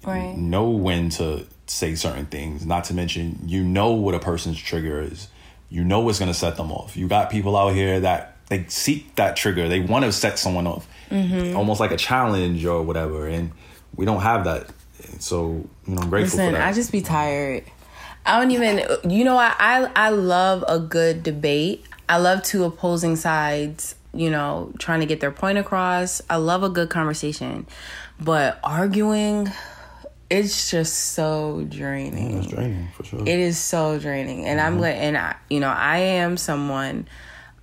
right. 0.05 0.35
know 0.37 0.71
when 0.71 1.11
to 1.11 1.47
say 1.67 1.95
certain 1.95 2.27
things. 2.27 2.67
Not 2.67 2.85
to 2.85 2.95
mention, 2.95 3.41
you 3.47 3.63
know 3.63 3.93
what 3.93 4.15
a 4.15 4.19
person's 4.19 4.59
trigger 4.59 5.01
is. 5.01 5.29
You 5.69 5.85
know 5.85 6.01
what's 6.01 6.19
going 6.19 6.31
to 6.31 6.39
set 6.39 6.57
them 6.57 6.71
off. 6.71 6.97
You 6.97 7.09
got 7.09 7.31
people 7.31 7.57
out 7.57 7.75
here 7.75 8.01
that 8.01 8.37
they 8.49 8.67
seek 8.69 9.15
that 9.15 9.37
trigger. 9.37 9.69
They 9.69 9.81
want 9.81 10.05
to 10.05 10.13
set 10.13 10.39
someone 10.39 10.67
off, 10.67 10.87
mm-hmm. 11.11 11.57
almost 11.57 11.81
like 11.81 11.91
a 11.91 11.97
challenge 11.97 12.65
or 12.67 12.83
whatever. 12.83 13.27
And 13.27 13.53
we 13.97 14.05
don't 14.05 14.21
have 14.21 14.45
that. 14.45 14.69
So 15.19 15.67
you 15.87 15.95
know, 15.95 16.03
I'm 16.03 16.11
grateful 16.11 16.39
Listen, 16.39 16.53
for 16.53 16.59
that. 16.59 16.69
I 16.69 16.73
just 16.73 16.93
be 16.93 17.01
tired. 17.01 17.65
I 18.27 18.39
don't 18.39 18.51
even. 18.51 18.85
You 19.11 19.25
know, 19.25 19.37
I 19.37 19.55
I, 19.59 19.91
I 19.97 20.09
love 20.11 20.65
a 20.69 20.79
good 20.79 21.23
debate. 21.23 21.85
I 22.09 22.19
love 22.19 22.43
two 22.43 22.65
opposing 22.65 23.17
sides. 23.17 23.95
You 24.13 24.31
know, 24.31 24.73
trying 24.79 25.01
to 25.01 25.07
get 25.07 25.21
their 25.21 25.31
point 25.31 25.57
across. 25.57 26.21
I 26.29 26.37
love 26.37 26.63
a 26.63 26.69
good 26.69 26.91
conversation, 26.91 27.67
but 28.21 28.61
arguing 28.63 29.51
it's 30.33 30.71
just 30.71 30.95
so 31.13 31.67
draining. 31.69 32.39
it's 32.39 32.47
draining 32.47 32.89
for 32.95 33.05
sure. 33.05 33.21
It 33.21 33.29
is 33.29 33.59
so 33.59 33.99
draining, 33.99 34.47
and 34.47 34.59
mm-hmm. 34.59 34.67
I'm 34.67 34.81
like, 34.81 34.97
and 34.97 35.17
I, 35.17 35.37
you 35.51 35.61
know, 35.61 35.69
I 35.69 35.99
am 35.99 36.37
someone. 36.37 37.07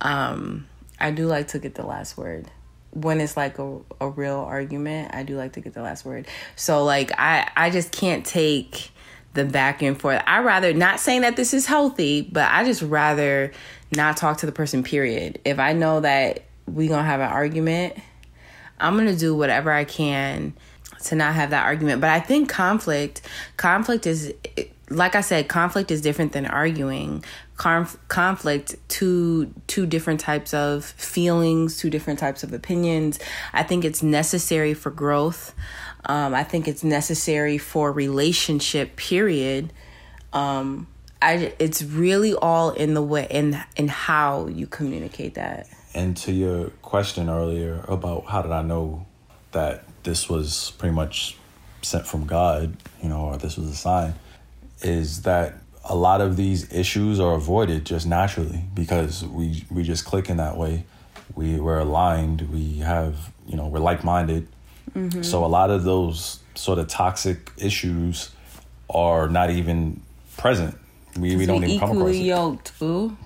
Um, 0.00 0.66
I 0.98 1.10
do 1.10 1.26
like 1.26 1.48
to 1.48 1.58
get 1.58 1.74
the 1.74 1.84
last 1.84 2.16
word 2.16 2.50
when 2.92 3.20
it's 3.20 3.36
like 3.36 3.58
a, 3.58 3.80
a 4.00 4.08
real 4.08 4.38
argument. 4.38 5.14
I 5.14 5.24
do 5.24 5.36
like 5.36 5.54
to 5.54 5.60
get 5.60 5.74
the 5.74 5.82
last 5.82 6.04
word. 6.04 6.28
So 6.54 6.84
like, 6.84 7.10
I 7.18 7.50
I 7.56 7.70
just 7.70 7.90
can't 7.90 8.24
take 8.24 8.92
the 9.34 9.44
back 9.44 9.82
and 9.82 10.00
forth. 10.00 10.22
I 10.26 10.40
rather 10.40 10.72
not 10.72 11.00
saying 11.00 11.22
that 11.22 11.36
this 11.36 11.52
is 11.52 11.66
healthy, 11.66 12.22
but 12.22 12.48
I 12.50 12.64
just 12.64 12.82
rather 12.82 13.52
not 13.96 14.16
talk 14.16 14.38
to 14.38 14.46
the 14.46 14.52
person. 14.52 14.84
Period. 14.84 15.40
If 15.44 15.58
I 15.58 15.72
know 15.72 16.00
that 16.00 16.44
we 16.66 16.86
gonna 16.86 17.02
have 17.02 17.20
an 17.20 17.30
argument, 17.30 17.96
I'm 18.78 18.96
gonna 18.96 19.16
do 19.16 19.34
whatever 19.34 19.72
I 19.72 19.84
can 19.84 20.54
to 21.04 21.14
not 21.14 21.34
have 21.34 21.50
that 21.50 21.64
argument. 21.64 22.00
But 22.00 22.10
I 22.10 22.20
think 22.20 22.48
conflict, 22.48 23.22
conflict 23.56 24.06
is 24.06 24.32
like 24.90 25.14
I 25.14 25.20
said, 25.20 25.48
conflict 25.48 25.92
is 25.92 26.00
different 26.00 26.32
than 26.32 26.46
arguing. 26.46 27.24
Conf- 27.56 27.96
conflict, 28.08 28.74
two 28.88 29.54
two 29.68 29.86
different 29.86 30.20
types 30.20 30.52
of 30.52 30.84
feelings, 30.84 31.78
two 31.78 31.90
different 31.90 32.18
types 32.18 32.42
of 32.42 32.52
opinions. 32.52 33.18
I 33.52 33.62
think 33.62 33.84
it's 33.84 34.02
necessary 34.02 34.74
for 34.74 34.90
growth. 34.90 35.54
Um, 36.06 36.34
I 36.34 36.42
think 36.42 36.66
it's 36.66 36.82
necessary 36.82 37.56
for 37.56 37.92
relationship. 37.92 38.96
Period. 38.96 39.72
Um, 40.32 40.88
I 41.22 41.54
it's 41.58 41.82
really 41.82 42.34
all 42.34 42.70
in 42.70 42.94
the 42.94 43.02
way 43.02 43.26
in 43.30 43.60
in 43.76 43.88
how 43.88 44.48
you 44.48 44.66
communicate 44.66 45.34
that. 45.34 45.68
And 45.94 46.16
to 46.18 46.32
your 46.32 46.70
question 46.82 47.28
earlier 47.28 47.84
about 47.88 48.26
how 48.26 48.42
did 48.42 48.52
I 48.52 48.62
know 48.62 49.06
that 49.52 49.84
this 50.02 50.28
was 50.28 50.72
pretty 50.78 50.94
much 50.94 51.36
sent 51.82 52.06
from 52.06 52.26
God, 52.26 52.76
you 53.02 53.08
know, 53.08 53.26
or 53.26 53.36
this 53.36 53.56
was 53.56 53.68
a 53.68 53.76
sign, 53.76 54.14
is 54.82 55.22
that 55.22 55.54
a 55.84 55.94
lot 55.94 56.20
of 56.20 56.36
these 56.36 56.72
issues 56.72 57.18
are 57.18 57.34
avoided 57.34 57.84
just 57.84 58.06
naturally 58.06 58.64
because 58.74 59.24
we 59.24 59.64
we 59.70 59.82
just 59.82 60.04
click 60.04 60.28
in 60.28 60.36
that 60.36 60.56
way. 60.56 60.84
We 61.34 61.58
we're 61.58 61.78
aligned. 61.78 62.50
We 62.50 62.78
have 62.78 63.32
you 63.46 63.56
know 63.56 63.66
we're 63.66 63.80
like 63.80 64.04
minded. 64.04 64.48
Mm-hmm. 64.94 65.22
So 65.22 65.44
a 65.44 65.46
lot 65.46 65.70
of 65.70 65.84
those 65.84 66.40
sort 66.54 66.78
of 66.78 66.88
toxic 66.88 67.52
issues 67.56 68.30
are 68.88 69.28
not 69.28 69.50
even 69.50 70.02
present. 70.36 70.76
We 71.18 71.36
we 71.36 71.46
don't 71.46 71.64
even 71.64 71.78
come 71.78 71.96
across 71.96 72.14
it. 72.14 72.18
yoked, 72.18 72.78
boo. 72.78 73.16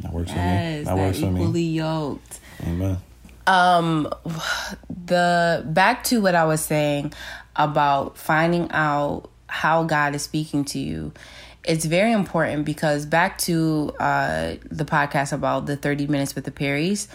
That 0.00 0.12
works 0.12 0.30
yes, 0.30 0.36
for 0.36 0.78
me. 0.78 0.84
That 0.84 0.96
works 0.96 1.20
for 1.20 1.26
equally 1.26 1.52
me. 1.52 1.70
yoked. 1.70 2.40
Amen. 2.62 2.98
Um, 3.46 4.08
the 5.06 5.64
back 5.66 6.04
to 6.04 6.20
what 6.20 6.34
I 6.34 6.44
was 6.44 6.60
saying 6.60 7.12
about 7.56 8.16
finding 8.16 8.70
out 8.70 9.28
how 9.46 9.84
God 9.84 10.14
is 10.14 10.22
speaking 10.22 10.64
to 10.66 10.78
you. 10.78 11.12
It's 11.64 11.84
very 11.84 12.10
important 12.10 12.64
because 12.64 13.06
back 13.06 13.38
to 13.38 13.92
uh, 14.00 14.54
the 14.64 14.84
podcast 14.84 15.32
about 15.32 15.66
the 15.66 15.76
30 15.76 16.08
minutes 16.08 16.34
with 16.34 16.44
the 16.44 16.50
Perrys, 16.50 17.06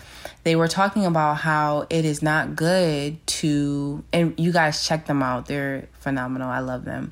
they 0.43 0.55
were 0.55 0.69
talking 0.69 1.05
about 1.05 1.37
how 1.37 1.85
it 1.89 2.05
is 2.05 2.21
not 2.21 2.55
good 2.55 3.25
to, 3.27 4.05
and 4.13 4.39
you 4.39 4.53
guys 4.53 4.87
check 4.87 5.05
them 5.05 5.21
out. 5.21 5.47
They're 5.47 5.89
phenomenal. 5.99 6.49
I 6.49 6.59
love 6.59 6.85
them. 6.85 7.11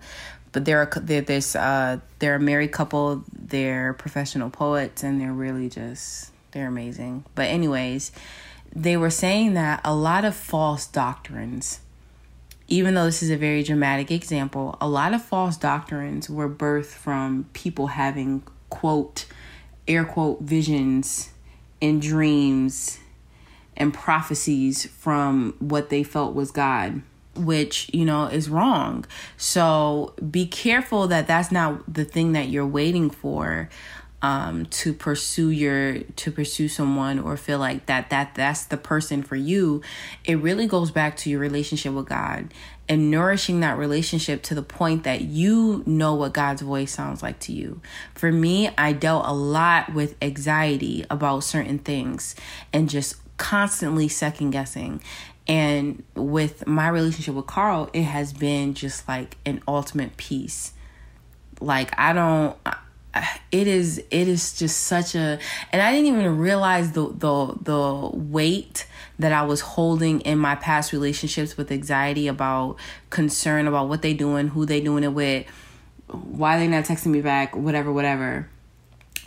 But 0.53 0.63
they're, 0.63 0.89
they're 0.95 1.21
this, 1.21 1.57
uh, 1.57 1.99
they're 2.19 2.35
a 2.35 2.39
married 2.39 2.71
couple. 2.71 3.25
They're 3.33 3.93
professional 3.93 4.49
poets 4.49 5.03
and 5.03 5.19
they're 5.19 5.33
really 5.33 5.67
just, 5.67 6.31
they're 6.51 6.67
amazing. 6.67 7.25
But 7.35 7.47
anyways, 7.47 8.13
they 8.75 8.97
were 8.97 9.09
saying 9.09 9.53
that 9.53 9.81
a 9.83 9.95
lot 9.95 10.25
of 10.25 10.35
false 10.35 10.85
doctrines 10.85 11.79
even 12.67 12.95
though 12.95 13.05
this 13.05 13.21
is 13.21 13.29
a 13.29 13.37
very 13.37 13.63
dramatic 13.63 14.11
example, 14.11 14.77
a 14.81 14.87
lot 14.87 15.13
of 15.13 15.21
false 15.23 15.57
doctrines 15.57 16.29
were 16.29 16.49
birthed 16.49 16.85
from 16.85 17.47
people 17.53 17.87
having, 17.87 18.43
quote, 18.69 19.25
air 19.87 20.03
quote, 20.03 20.41
visions 20.41 21.31
and 21.81 22.01
dreams 22.01 22.99
and 23.77 23.93
prophecies 23.93 24.85
from 24.85 25.55
what 25.59 25.89
they 25.89 26.01
felt 26.01 26.33
was 26.33 26.49
God, 26.49 27.03
which, 27.35 27.89
you 27.93 28.03
know, 28.03 28.25
is 28.25 28.49
wrong. 28.49 29.05
So 29.37 30.15
be 30.31 30.47
careful 30.47 31.07
that 31.07 31.27
that's 31.27 31.51
not 31.51 31.93
the 31.93 32.05
thing 32.05 32.31
that 32.31 32.49
you're 32.49 32.65
waiting 32.65 33.11
for 33.11 33.69
um, 34.25 34.65
to 34.65 34.91
pursue 34.91 35.49
your 35.49 35.99
to 35.99 36.31
pursue 36.31 36.67
someone 36.67 37.19
or 37.19 37.37
feel 37.37 37.59
like 37.59 37.85
that 37.85 38.09
that 38.09 38.33
that's 38.33 38.65
the 38.65 38.77
person 38.77 39.21
for 39.21 39.35
you 39.35 39.83
it 40.23 40.39
really 40.39 40.65
goes 40.65 40.89
back 40.89 41.15
to 41.15 41.29
your 41.29 41.39
relationship 41.39 41.93
with 41.93 42.07
god 42.07 42.51
and 42.89 43.11
nourishing 43.11 43.59
that 43.59 43.77
relationship 43.77 44.41
to 44.41 44.55
the 44.55 44.63
point 44.63 45.03
that 45.03 45.21
you 45.21 45.83
know 45.85 46.15
what 46.15 46.33
god's 46.33 46.63
voice 46.63 46.91
sounds 46.91 47.21
like 47.21 47.37
to 47.37 47.51
you. 47.51 47.81
For 48.15 48.31
me 48.31 48.67
i 48.79 48.93
dealt 48.93 49.27
a 49.27 49.33
lot 49.33 49.93
with 49.93 50.15
anxiety 50.23 51.05
about 51.11 51.41
certain 51.41 51.77
things 51.77 52.35
and 52.73 52.89
just 52.89 53.17
constantly 53.37 54.07
second 54.07 54.49
guessing. 54.49 55.03
And 55.47 56.01
with 56.15 56.65
my 56.65 56.87
relationship 56.87 57.35
with 57.35 57.45
carl 57.45 57.91
it 57.93 58.03
has 58.03 58.33
been 58.33 58.73
just 58.73 59.07
like 59.07 59.37
an 59.45 59.61
ultimate 59.67 60.17
peace. 60.17 60.73
Like 61.61 61.91
i 61.99 62.11
don't 62.11 62.57
it 63.51 63.67
is 63.67 63.99
it 64.11 64.27
is 64.27 64.57
just 64.57 64.83
such 64.83 65.15
a 65.15 65.39
and 65.71 65.81
I 65.81 65.91
didn't 65.91 66.07
even 66.07 66.37
realize 66.37 66.91
the 66.91 67.07
the 67.07 67.55
the 67.61 68.09
weight 68.13 68.87
that 69.19 69.31
I 69.31 69.43
was 69.43 69.61
holding 69.61 70.21
in 70.21 70.37
my 70.37 70.55
past 70.55 70.91
relationships 70.91 71.55
with 71.55 71.71
anxiety 71.71 72.27
about 72.27 72.77
concern 73.09 73.67
about 73.67 73.87
what 73.87 74.01
they 74.01 74.13
doing, 74.13 74.49
who 74.49 74.65
they 74.65 74.81
doing 74.81 75.05
it 75.05 75.13
with, 75.13 75.47
why 76.07 76.59
they 76.59 76.67
not 76.67 76.83
texting 76.83 77.07
me 77.07 77.21
back, 77.21 77.55
whatever, 77.55 77.91
whatever. 77.91 78.49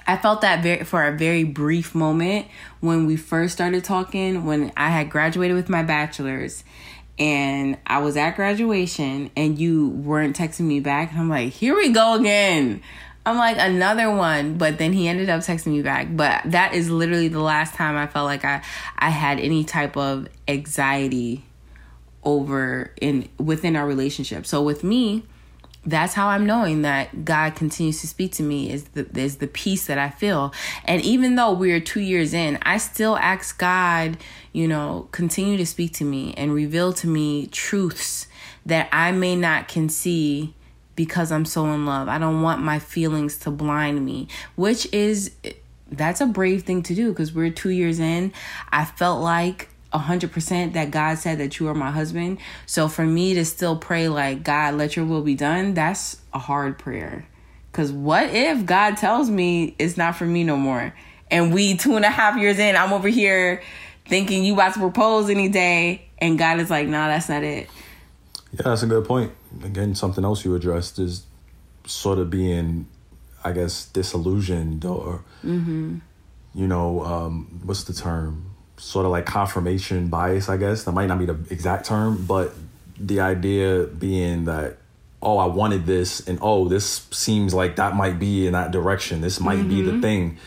I 0.06 0.16
felt 0.16 0.40
that 0.42 0.62
very 0.62 0.84
for 0.84 1.06
a 1.06 1.16
very 1.16 1.44
brief 1.44 1.94
moment 1.94 2.46
when 2.80 3.06
we 3.06 3.16
first 3.16 3.54
started 3.54 3.84
talking 3.84 4.44
when 4.44 4.72
I 4.76 4.90
had 4.90 5.10
graduated 5.10 5.56
with 5.56 5.68
my 5.68 5.82
bachelor's 5.82 6.64
and 7.18 7.76
I 7.86 7.98
was 7.98 8.16
at 8.16 8.36
graduation 8.36 9.30
and 9.36 9.58
you 9.58 9.88
weren't 9.88 10.36
texting 10.36 10.60
me 10.60 10.80
back. 10.80 11.10
And 11.10 11.20
I'm 11.20 11.28
like, 11.28 11.52
here 11.52 11.74
we 11.74 11.90
go 11.90 12.14
again. 12.14 12.82
I'm 13.28 13.36
like 13.36 13.58
another 13.58 14.10
one, 14.10 14.56
but 14.56 14.78
then 14.78 14.94
he 14.94 15.06
ended 15.06 15.28
up 15.28 15.40
texting 15.40 15.72
me 15.72 15.82
back. 15.82 16.08
But 16.16 16.42
that 16.46 16.72
is 16.72 16.88
literally 16.90 17.28
the 17.28 17.40
last 17.40 17.74
time 17.74 17.96
I 17.96 18.06
felt 18.06 18.24
like 18.24 18.44
I 18.44 18.62
I 18.98 19.10
had 19.10 19.38
any 19.38 19.64
type 19.64 19.96
of 19.96 20.28
anxiety 20.46 21.44
over 22.24 22.92
in 23.00 23.28
within 23.38 23.76
our 23.76 23.86
relationship. 23.86 24.46
So 24.46 24.62
with 24.62 24.82
me, 24.82 25.24
that's 25.84 26.14
how 26.14 26.28
I'm 26.28 26.46
knowing 26.46 26.82
that 26.82 27.24
God 27.24 27.54
continues 27.54 28.00
to 28.00 28.06
speak 28.06 28.32
to 28.32 28.42
me 28.42 28.70
is 28.70 28.84
the 28.84 29.06
is 29.14 29.36
the 29.36 29.46
peace 29.46 29.86
that 29.86 29.98
I 29.98 30.08
feel. 30.08 30.52
And 30.84 31.02
even 31.02 31.36
though 31.36 31.52
we're 31.52 31.80
2 31.80 32.00
years 32.00 32.32
in, 32.32 32.58
I 32.62 32.78
still 32.78 33.16
ask 33.16 33.58
God, 33.58 34.16
you 34.52 34.66
know, 34.66 35.08
continue 35.12 35.56
to 35.58 35.66
speak 35.66 35.92
to 35.94 36.04
me 36.04 36.34
and 36.36 36.54
reveal 36.54 36.92
to 36.94 37.06
me 37.06 37.46
truths 37.46 38.26
that 38.64 38.88
I 38.90 39.12
may 39.12 39.36
not 39.36 39.68
can 39.68 39.88
see 39.88 40.54
because 40.98 41.30
I'm 41.30 41.44
so 41.44 41.66
in 41.66 41.86
love. 41.86 42.08
I 42.08 42.18
don't 42.18 42.42
want 42.42 42.60
my 42.60 42.80
feelings 42.80 43.38
to 43.38 43.52
blind 43.52 44.04
me, 44.04 44.26
which 44.56 44.92
is 44.92 45.30
that's 45.92 46.20
a 46.20 46.26
brave 46.26 46.64
thing 46.64 46.82
to 46.82 46.94
do 46.94 47.10
because 47.10 47.32
we're 47.32 47.50
2 47.50 47.70
years 47.70 48.00
in. 48.00 48.32
I 48.72 48.84
felt 48.84 49.22
like 49.22 49.68
100% 49.92 50.72
that 50.72 50.90
God 50.90 51.16
said 51.18 51.38
that 51.38 51.60
you 51.60 51.68
are 51.68 51.74
my 51.74 51.92
husband. 51.92 52.38
So 52.66 52.88
for 52.88 53.06
me 53.06 53.34
to 53.34 53.44
still 53.44 53.76
pray 53.76 54.08
like 54.08 54.42
God, 54.42 54.74
let 54.74 54.96
your 54.96 55.04
will 55.04 55.22
be 55.22 55.36
done, 55.36 55.72
that's 55.72 56.20
a 56.34 56.40
hard 56.40 56.80
prayer. 56.80 57.28
Cause 57.70 57.92
what 57.92 58.30
if 58.30 58.66
God 58.66 58.96
tells 58.96 59.30
me 59.30 59.76
it's 59.78 59.96
not 59.96 60.16
for 60.16 60.26
me 60.26 60.42
no 60.42 60.56
more? 60.56 60.92
And 61.30 61.54
we 61.54 61.76
two 61.76 61.94
and 61.94 62.04
a 62.04 62.10
half 62.10 62.36
years 62.36 62.58
in, 62.58 62.74
I'm 62.74 62.92
over 62.92 63.08
here 63.08 63.62
thinking 64.04 64.42
you 64.42 64.54
about 64.54 64.74
to 64.74 64.80
propose 64.80 65.30
any 65.30 65.48
day, 65.48 66.08
and 66.18 66.36
God 66.36 66.58
is 66.58 66.70
like, 66.70 66.88
nah, 66.88 67.06
that's 67.06 67.28
not 67.28 67.44
it. 67.44 67.70
Yeah, 68.52 68.62
that's 68.62 68.82
a 68.82 68.86
good 68.86 69.04
point. 69.06 69.32
Again, 69.62 69.94
something 69.94 70.24
else 70.24 70.44
you 70.44 70.54
addressed 70.54 70.98
is 70.98 71.24
sort 71.86 72.18
of 72.18 72.30
being, 72.30 72.86
I 73.44 73.52
guess, 73.52 73.86
disillusioned 73.86 74.84
or, 74.84 75.22
Mm-hmm. 75.44 75.98
you 76.54 76.66
know, 76.66 77.04
um, 77.04 77.60
what's 77.64 77.84
the 77.84 77.92
term? 77.92 78.46
Sort 78.78 79.06
of 79.06 79.12
like 79.12 79.26
confirmation 79.26 80.08
bias, 80.08 80.48
I 80.48 80.56
guess. 80.56 80.84
That 80.84 80.92
might 80.92 81.06
not 81.06 81.18
be 81.18 81.26
the 81.26 81.38
exact 81.50 81.86
term, 81.86 82.24
but 82.26 82.52
the 82.98 83.20
idea 83.20 83.84
being 83.84 84.44
that, 84.46 84.78
oh, 85.20 85.38
I 85.38 85.46
wanted 85.46 85.84
this, 85.84 86.26
and 86.26 86.38
oh, 86.40 86.68
this 86.68 87.06
seems 87.10 87.52
like 87.52 87.76
that 87.76 87.94
might 87.96 88.18
be 88.18 88.46
in 88.46 88.52
that 88.54 88.70
direction. 88.70 89.20
This 89.20 89.40
might 89.40 89.68
be 89.68 89.82
the 89.82 90.00
thing. 90.00 90.38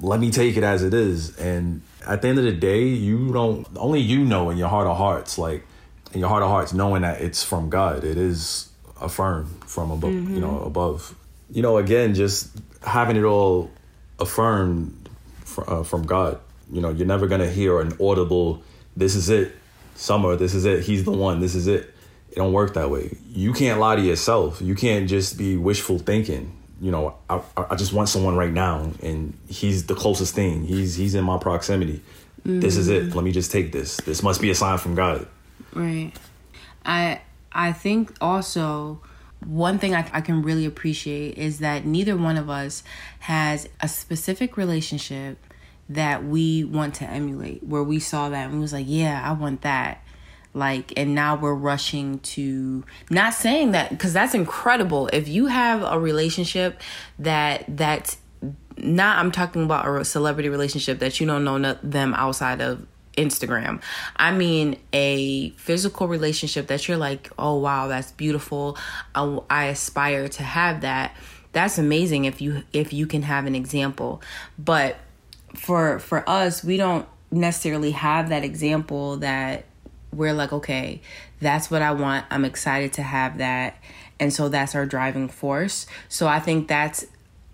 Let 0.00 0.18
me 0.20 0.30
take 0.30 0.56
it 0.56 0.64
as 0.64 0.82
it 0.82 0.94
is. 0.94 1.36
And 1.38 1.82
at 2.06 2.22
the 2.22 2.28
end 2.28 2.38
of 2.38 2.44
the 2.44 2.52
day, 2.52 2.84
you 2.84 3.32
don't, 3.32 3.66
only 3.76 4.00
you 4.00 4.24
know 4.24 4.50
in 4.50 4.56
your 4.56 4.68
heart 4.68 4.86
of 4.86 4.96
hearts, 4.96 5.36
like, 5.38 5.64
in 6.12 6.20
your 6.20 6.28
heart 6.28 6.42
of 6.42 6.48
hearts, 6.48 6.72
knowing 6.72 7.02
that 7.02 7.20
it's 7.20 7.42
from 7.42 7.70
God. 7.70 8.04
It 8.04 8.16
is 8.18 8.68
affirmed 9.00 9.48
from 9.66 9.90
above, 9.90 10.12
you 10.12 10.40
know, 10.40 10.60
above. 10.60 11.14
You 11.50 11.62
know, 11.62 11.76
again, 11.78 12.14
just 12.14 12.50
having 12.84 13.16
it 13.16 13.24
all 13.24 13.70
affirmed 14.18 15.08
fr- 15.44 15.68
uh, 15.68 15.82
from 15.82 16.04
God. 16.04 16.38
You 16.70 16.80
know, 16.80 16.90
you're 16.90 17.06
never 17.06 17.26
gonna 17.26 17.50
hear 17.50 17.80
an 17.80 17.92
audible, 18.00 18.62
"This 18.96 19.14
is 19.14 19.28
it, 19.28 19.54
Summer. 19.94 20.36
This 20.36 20.54
is 20.54 20.64
it. 20.64 20.84
He's 20.84 21.04
the 21.04 21.10
one. 21.12 21.40
This 21.40 21.54
is 21.54 21.66
it." 21.66 21.92
It 22.30 22.36
don't 22.36 22.54
work 22.54 22.72
that 22.74 22.90
way. 22.90 23.14
You 23.34 23.52
can't 23.52 23.78
lie 23.78 23.96
to 23.96 24.02
yourself. 24.02 24.62
You 24.62 24.74
can't 24.74 25.06
just 25.08 25.36
be 25.36 25.56
wishful 25.58 25.98
thinking. 25.98 26.52
You 26.80 26.90
know, 26.90 27.14
I, 27.28 27.40
I 27.56 27.66
I 27.70 27.74
just 27.76 27.92
want 27.92 28.08
someone 28.08 28.36
right 28.36 28.52
now, 28.52 28.90
and 29.02 29.34
he's 29.48 29.84
the 29.84 29.94
closest 29.94 30.34
thing. 30.34 30.64
He's 30.64 30.96
he's 30.96 31.14
in 31.14 31.24
my 31.24 31.36
proximity. 31.38 32.00
This 32.44 32.76
is 32.76 32.88
it. 32.88 33.14
Let 33.14 33.22
me 33.22 33.32
just 33.32 33.52
take 33.52 33.70
this. 33.70 33.98
This 33.98 34.22
must 34.22 34.40
be 34.40 34.50
a 34.50 34.54
sign 34.54 34.78
from 34.78 34.94
God. 34.94 35.26
Right. 35.74 36.12
I 36.84 37.20
I 37.52 37.72
think 37.72 38.14
also 38.20 39.00
one 39.46 39.78
thing 39.78 39.94
I, 39.94 40.08
I 40.12 40.20
can 40.20 40.42
really 40.42 40.66
appreciate 40.66 41.36
is 41.36 41.58
that 41.58 41.84
neither 41.84 42.16
one 42.16 42.36
of 42.36 42.48
us 42.48 42.82
has 43.20 43.68
a 43.80 43.88
specific 43.88 44.56
relationship 44.56 45.38
that 45.88 46.24
we 46.24 46.64
want 46.64 46.94
to 46.96 47.04
emulate 47.04 47.62
where 47.62 47.82
we 47.82 47.98
saw 47.98 48.28
that 48.28 48.46
and 48.46 48.54
we 48.54 48.60
was 48.60 48.72
like 48.72 48.86
yeah 48.88 49.20
i 49.24 49.32
want 49.32 49.62
that 49.62 50.02
like 50.54 50.92
and 50.96 51.14
now 51.14 51.34
we're 51.34 51.54
rushing 51.54 52.18
to 52.20 52.84
not 53.10 53.34
saying 53.34 53.72
that 53.72 53.90
because 53.90 54.12
that's 54.12 54.34
incredible 54.34 55.08
if 55.12 55.28
you 55.28 55.46
have 55.46 55.82
a 55.82 55.98
relationship 55.98 56.80
that 57.18 57.64
that's 57.68 58.18
not 58.76 59.18
i'm 59.18 59.32
talking 59.32 59.64
about 59.64 59.86
a 59.86 60.04
celebrity 60.04 60.48
relationship 60.48 60.98
that 61.00 61.18
you 61.20 61.26
don't 61.26 61.44
know 61.44 61.74
them 61.82 62.14
outside 62.14 62.60
of 62.60 62.86
instagram. 63.16 63.82
I 64.16 64.32
mean 64.32 64.78
a 64.92 65.50
physical 65.50 66.08
relationship 66.08 66.66
that 66.68 66.88
you're 66.88 66.96
like 66.96 67.30
oh 67.38 67.56
wow 67.56 67.88
that's 67.88 68.12
beautiful. 68.12 68.76
I, 69.14 69.38
I 69.50 69.64
aspire 69.66 70.28
to 70.28 70.42
have 70.42 70.80
that. 70.82 71.16
That's 71.52 71.78
amazing 71.78 72.24
if 72.24 72.40
you 72.40 72.62
if 72.72 72.92
you 72.92 73.06
can 73.06 73.22
have 73.22 73.46
an 73.46 73.54
example. 73.54 74.22
But 74.58 74.96
for 75.54 75.98
for 75.98 76.28
us 76.28 76.64
we 76.64 76.76
don't 76.76 77.06
necessarily 77.30 77.92
have 77.92 78.28
that 78.28 78.44
example 78.44 79.18
that 79.18 79.64
we're 80.12 80.34
like 80.34 80.52
okay 80.52 81.00
that's 81.42 81.70
what 81.70 81.82
i 81.82 81.90
want. 81.90 82.24
I'm 82.30 82.44
excited 82.44 82.92
to 82.94 83.02
have 83.02 83.38
that. 83.38 83.76
And 84.20 84.32
so 84.32 84.48
that's 84.48 84.74
our 84.74 84.86
driving 84.86 85.28
force. 85.28 85.86
So 86.08 86.26
i 86.26 86.38
think 86.38 86.68
that's 86.68 87.04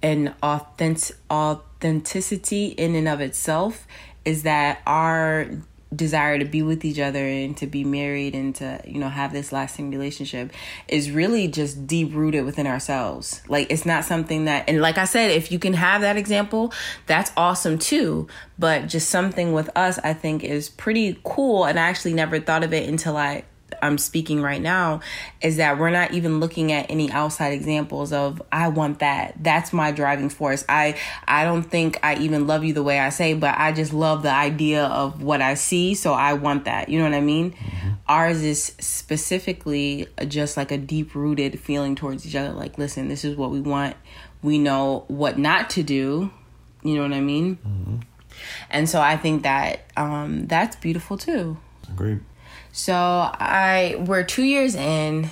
an 0.03 0.35
authentic 0.43 1.17
authenticity 1.31 2.67
in 2.67 2.95
and 2.95 3.09
of 3.09 3.21
itself 3.21 3.87
is 4.29 4.43
that 4.43 4.83
our 4.87 5.49
desire 5.95 6.39
to 6.39 6.45
be 6.45 6.61
with 6.61 6.85
each 6.85 6.99
other 6.99 7.25
and 7.25 7.57
to 7.57 7.67
be 7.67 7.83
married 7.83 8.35
and 8.35 8.55
to 8.55 8.79
you 8.85 8.99
know 8.99 9.09
have 9.09 9.33
this 9.33 9.53
lasting 9.53 9.91
relationship 9.91 10.53
is 10.87 11.11
really 11.11 11.49
just 11.49 11.87
deep 11.87 12.15
rooted 12.15 12.45
within 12.45 12.67
ourselves. 12.67 13.41
Like 13.49 13.73
it's 13.73 13.87
not 13.87 14.05
something 14.05 14.45
that 14.45 14.69
and 14.69 14.83
like 14.83 14.99
i 14.99 15.07
said 15.07 15.31
if 15.31 15.51
you 15.51 15.59
can 15.59 15.73
have 15.73 16.03
that 16.03 16.19
example 16.19 16.75
that's 17.07 17.33
awesome 17.39 17.79
too. 17.79 18.29
But 18.59 18.89
just 18.89 19.09
something 19.09 19.55
with 19.55 19.71
us 19.75 19.99
i 20.05 20.13
think 20.13 20.45
is 20.45 20.69
pretty 20.69 21.19
cool. 21.25 21.65
And 21.65 21.79
i 21.79 21.89
actually 21.89 22.13
never 22.13 22.39
thought 22.39 22.63
of 22.63 22.75
it 22.75 22.87
until 22.87 23.17
i 23.17 23.45
I'm 23.83 23.99
speaking 23.99 24.43
right 24.43 24.61
now 24.61 25.01
is 25.41 25.57
that 25.57 25.79
we're 25.79 25.91
not 25.91 26.13
even 26.13 26.41
looking 26.41 26.73
at 26.73 26.91
any 26.91 27.11
outside 27.11 27.53
examples 27.53 28.13
of 28.13 28.43
I 28.53 28.69
want 28.69 29.01
that. 29.01 29.35
That's 29.43 29.73
my 29.73 29.93
driving 29.93 30.29
force. 30.29 30.65
I 30.69 30.97
I 31.27 31.45
don't 31.45 31.63
think 31.63 31.99
I 32.03 32.17
even 32.17 32.47
love 32.47 32.65
you 32.65 32.73
the 32.73 32.83
way 32.83 32.99
I 32.99 33.11
say, 33.11 33.35
but 33.35 33.55
I 33.57 33.73
just 33.73 33.93
love 33.93 34.23
the 34.23 34.33
idea 34.33 34.85
of 34.85 35.23
what 35.23 35.41
I 35.41 35.55
see, 35.55 35.95
so 35.95 36.13
I 36.13 36.35
want 36.35 36.65
that. 36.65 36.89
You 36.89 36.99
know 36.99 37.05
what 37.05 37.15
I 37.15 37.21
mean? 37.21 37.53
Mm-hmm. 37.53 37.89
Ours 38.09 38.43
is 38.43 38.75
specifically 38.79 40.07
just 40.27 40.57
like 40.57 40.71
a 40.71 40.79
deep 40.79 41.15
rooted 41.15 41.61
feeling 41.61 41.95
towards 41.95 42.27
each 42.27 42.35
other 42.35 42.53
like 42.53 42.79
listen, 42.79 43.09
this 43.09 43.25
is 43.25 43.37
what 43.37 43.51
we 43.51 43.61
want. 43.61 43.97
We 44.43 44.59
know 44.59 45.05
what 45.09 45.39
not 45.39 45.71
to 45.71 45.83
do. 45.83 46.31
You 46.83 46.95
know 46.95 47.03
what 47.03 47.13
I 47.13 47.21
mean? 47.21 47.57
Mm-hmm. 47.57 47.97
And 48.71 48.89
so 48.89 49.01
I 49.01 49.17
think 49.17 49.43
that 49.43 49.81
um 49.97 50.47
that's 50.47 50.77
beautiful 50.77 51.19
too. 51.19 51.59
Agreed. 51.91 52.21
So 52.73 52.95
I 52.95 53.97
we're 54.07 54.25
two 54.25 54.45
years 54.45 54.75
in. 54.75 55.31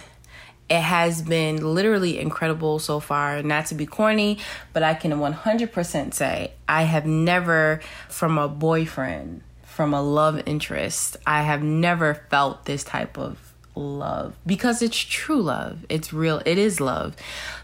It 0.68 0.80
has 0.80 1.22
been 1.22 1.74
literally 1.74 2.18
incredible 2.18 2.80
so 2.80 2.98
far. 2.98 3.42
Not 3.42 3.66
to 3.66 3.76
be 3.76 3.86
corny, 3.86 4.38
but 4.72 4.82
I 4.82 4.94
can 4.94 5.12
100% 5.12 6.12
say 6.12 6.52
I 6.68 6.82
have 6.82 7.06
never, 7.06 7.80
from 8.08 8.36
a 8.36 8.48
boyfriend, 8.48 9.42
from 9.62 9.94
a 9.94 10.02
love 10.02 10.42
interest, 10.46 11.18
I 11.24 11.42
have 11.42 11.62
never 11.62 12.14
felt 12.30 12.64
this 12.64 12.82
type 12.82 13.16
of 13.16 13.38
love 13.76 14.34
because 14.46 14.82
it's 14.82 14.96
true 14.96 15.42
love. 15.42 15.84
It's 15.88 16.12
real. 16.12 16.42
It 16.46 16.58
is 16.58 16.80
love. 16.80 17.14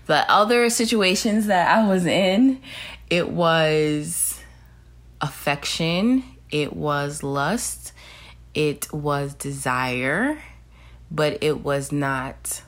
The 0.06 0.30
other 0.30 0.68
situations 0.70 1.46
that 1.46 1.76
I 1.76 1.88
was 1.88 2.06
in, 2.06 2.60
it 3.10 3.30
was 3.30 4.38
affection, 5.20 6.22
it 6.50 6.74
was 6.74 7.22
lust, 7.22 7.92
it 8.54 8.92
was 8.92 9.34
desire, 9.34 10.38
but 11.10 11.38
it 11.42 11.62
was 11.62 11.92
not 11.92 12.62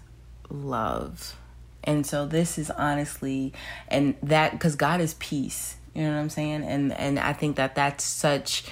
love. 0.48 1.36
And 1.82 2.06
so 2.06 2.26
this 2.26 2.58
is 2.58 2.70
honestly 2.70 3.52
and 3.88 4.14
that 4.22 4.58
cuz 4.58 4.74
God 4.74 5.00
is 5.00 5.14
peace. 5.14 5.76
You 5.94 6.02
know 6.02 6.14
what 6.14 6.20
I'm 6.20 6.30
saying? 6.30 6.64
And 6.64 6.92
and 6.92 7.18
I 7.18 7.32
think 7.32 7.56
that 7.56 7.74
that's 7.74 8.04
such 8.04 8.64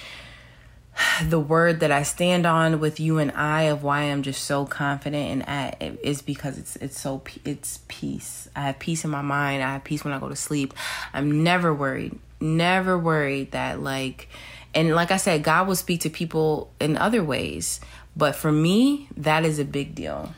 the 1.23 1.39
word 1.39 1.79
that 1.79 1.91
I 1.91 2.03
stand 2.03 2.45
on 2.45 2.79
with 2.79 2.99
you 2.99 3.17
and 3.17 3.31
I 3.31 3.63
of 3.63 3.83
why 3.83 4.01
I'm 4.01 4.23
just 4.23 4.43
so 4.43 4.65
confident 4.65 5.29
and 5.29 5.49
at 5.49 5.81
is 5.81 6.21
because 6.21 6.57
it's 6.57 6.75
it's 6.77 6.99
so 6.99 7.21
it's 7.45 7.79
peace. 7.87 8.47
I 8.55 8.61
have 8.61 8.79
peace 8.79 9.03
in 9.03 9.11
my 9.11 9.21
mind. 9.21 9.63
I 9.63 9.73
have 9.73 9.83
peace 9.83 10.03
when 10.03 10.13
I 10.13 10.19
go 10.19 10.29
to 10.29 10.35
sleep. 10.35 10.73
I'm 11.13 11.43
never 11.43 11.73
worried. 11.73 12.17
Never 12.39 12.97
worried 12.97 13.51
that 13.51 13.81
like 13.81 14.27
and 14.73 14.95
like 14.95 15.11
I 15.11 15.17
said, 15.17 15.43
God 15.43 15.67
will 15.67 15.75
speak 15.75 16.01
to 16.01 16.09
people 16.09 16.71
in 16.79 16.97
other 16.97 17.23
ways. 17.23 17.79
But 18.15 18.35
for 18.35 18.51
me, 18.51 19.07
that 19.17 19.45
is 19.45 19.59
a 19.59 19.65
big 19.65 19.95
deal. 19.95 20.33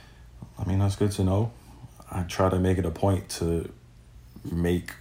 I 0.58 0.66
mean, 0.66 0.80
that's 0.80 0.96
good 0.96 1.12
to 1.12 1.24
know. 1.24 1.52
I 2.10 2.24
try 2.24 2.50
to 2.50 2.60
make 2.60 2.78
it 2.78 2.86
a 2.86 2.92
point 2.92 3.30
to 3.30 3.70
make 4.50 4.92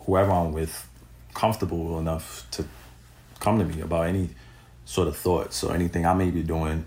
whoever 0.00 0.30
I'm 0.30 0.52
with 0.52 0.88
comfortable 1.34 1.98
enough 1.98 2.46
to 2.52 2.64
come 3.40 3.58
to 3.58 3.64
me 3.64 3.80
about 3.80 4.06
any 4.06 4.30
sort 4.84 5.08
of 5.08 5.16
thoughts 5.16 5.64
or 5.64 5.74
anything 5.74 6.06
I 6.06 6.14
may 6.14 6.30
be 6.30 6.42
doing 6.42 6.84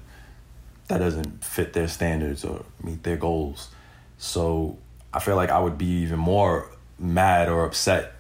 that 0.88 1.00
doesn't 1.00 1.44
fit 1.44 1.74
their 1.74 1.88
standards 1.88 2.46
or 2.46 2.64
meet 2.82 3.04
their 3.04 3.18
goals. 3.18 3.70
So 4.18 4.78
I 5.14 5.20
feel 5.20 5.36
like 5.36 5.50
I 5.50 5.60
would 5.60 5.78
be 5.78 6.04
even 6.04 6.20
more 6.20 6.70
mad 6.98 7.50
or 7.50 7.66
upset 7.66 8.14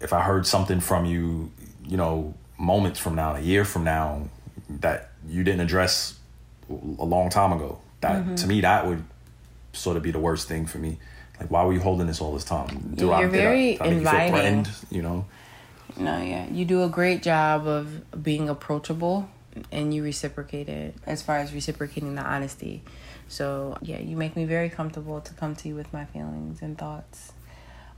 if 0.00 0.12
I 0.12 0.22
heard 0.22 0.46
something 0.46 0.80
from 0.80 1.04
you, 1.04 1.52
you 1.86 1.96
know, 1.96 2.34
moments 2.60 3.00
from 3.00 3.14
now, 3.14 3.34
a 3.34 3.40
year 3.40 3.64
from 3.64 3.84
now, 3.84 4.28
that 4.68 5.10
you 5.26 5.42
didn't 5.42 5.62
address 5.62 6.18
a 6.68 7.04
long 7.04 7.30
time 7.30 7.52
ago. 7.52 7.78
That 8.02 8.22
mm-hmm. 8.22 8.34
to 8.36 8.46
me, 8.46 8.60
that 8.60 8.86
would 8.86 9.02
sort 9.72 9.96
of 9.96 10.02
be 10.02 10.10
the 10.10 10.18
worst 10.18 10.46
thing 10.46 10.66
for 10.66 10.78
me. 10.78 10.98
Like, 11.40 11.50
why 11.50 11.64
were 11.64 11.72
you 11.72 11.80
holding 11.80 12.06
this 12.06 12.20
all 12.20 12.34
this 12.34 12.44
time? 12.44 12.92
Do 12.94 13.06
You're 13.06 13.14
I, 13.14 13.26
very 13.26 13.80
I, 13.80 13.84
I 13.84 13.88
inviting. 13.88 14.66
You, 14.90 14.96
you 14.96 15.02
know. 15.02 15.24
No, 15.96 16.22
yeah, 16.22 16.46
you 16.50 16.64
do 16.64 16.84
a 16.84 16.88
great 16.88 17.22
job 17.22 17.66
of 17.66 18.22
being 18.22 18.48
approachable, 18.48 19.28
and 19.72 19.92
you 19.92 20.02
reciprocate 20.02 20.68
it 20.68 20.94
as 21.06 21.22
far 21.22 21.38
as 21.38 21.52
reciprocating 21.52 22.14
the 22.14 22.22
honesty. 22.22 22.82
So 23.26 23.76
yeah, 23.80 23.98
you 23.98 24.16
make 24.16 24.36
me 24.36 24.44
very 24.44 24.68
comfortable 24.68 25.20
to 25.20 25.34
come 25.34 25.56
to 25.56 25.68
you 25.68 25.74
with 25.74 25.92
my 25.92 26.04
feelings 26.04 26.62
and 26.62 26.76
thoughts, 26.76 27.32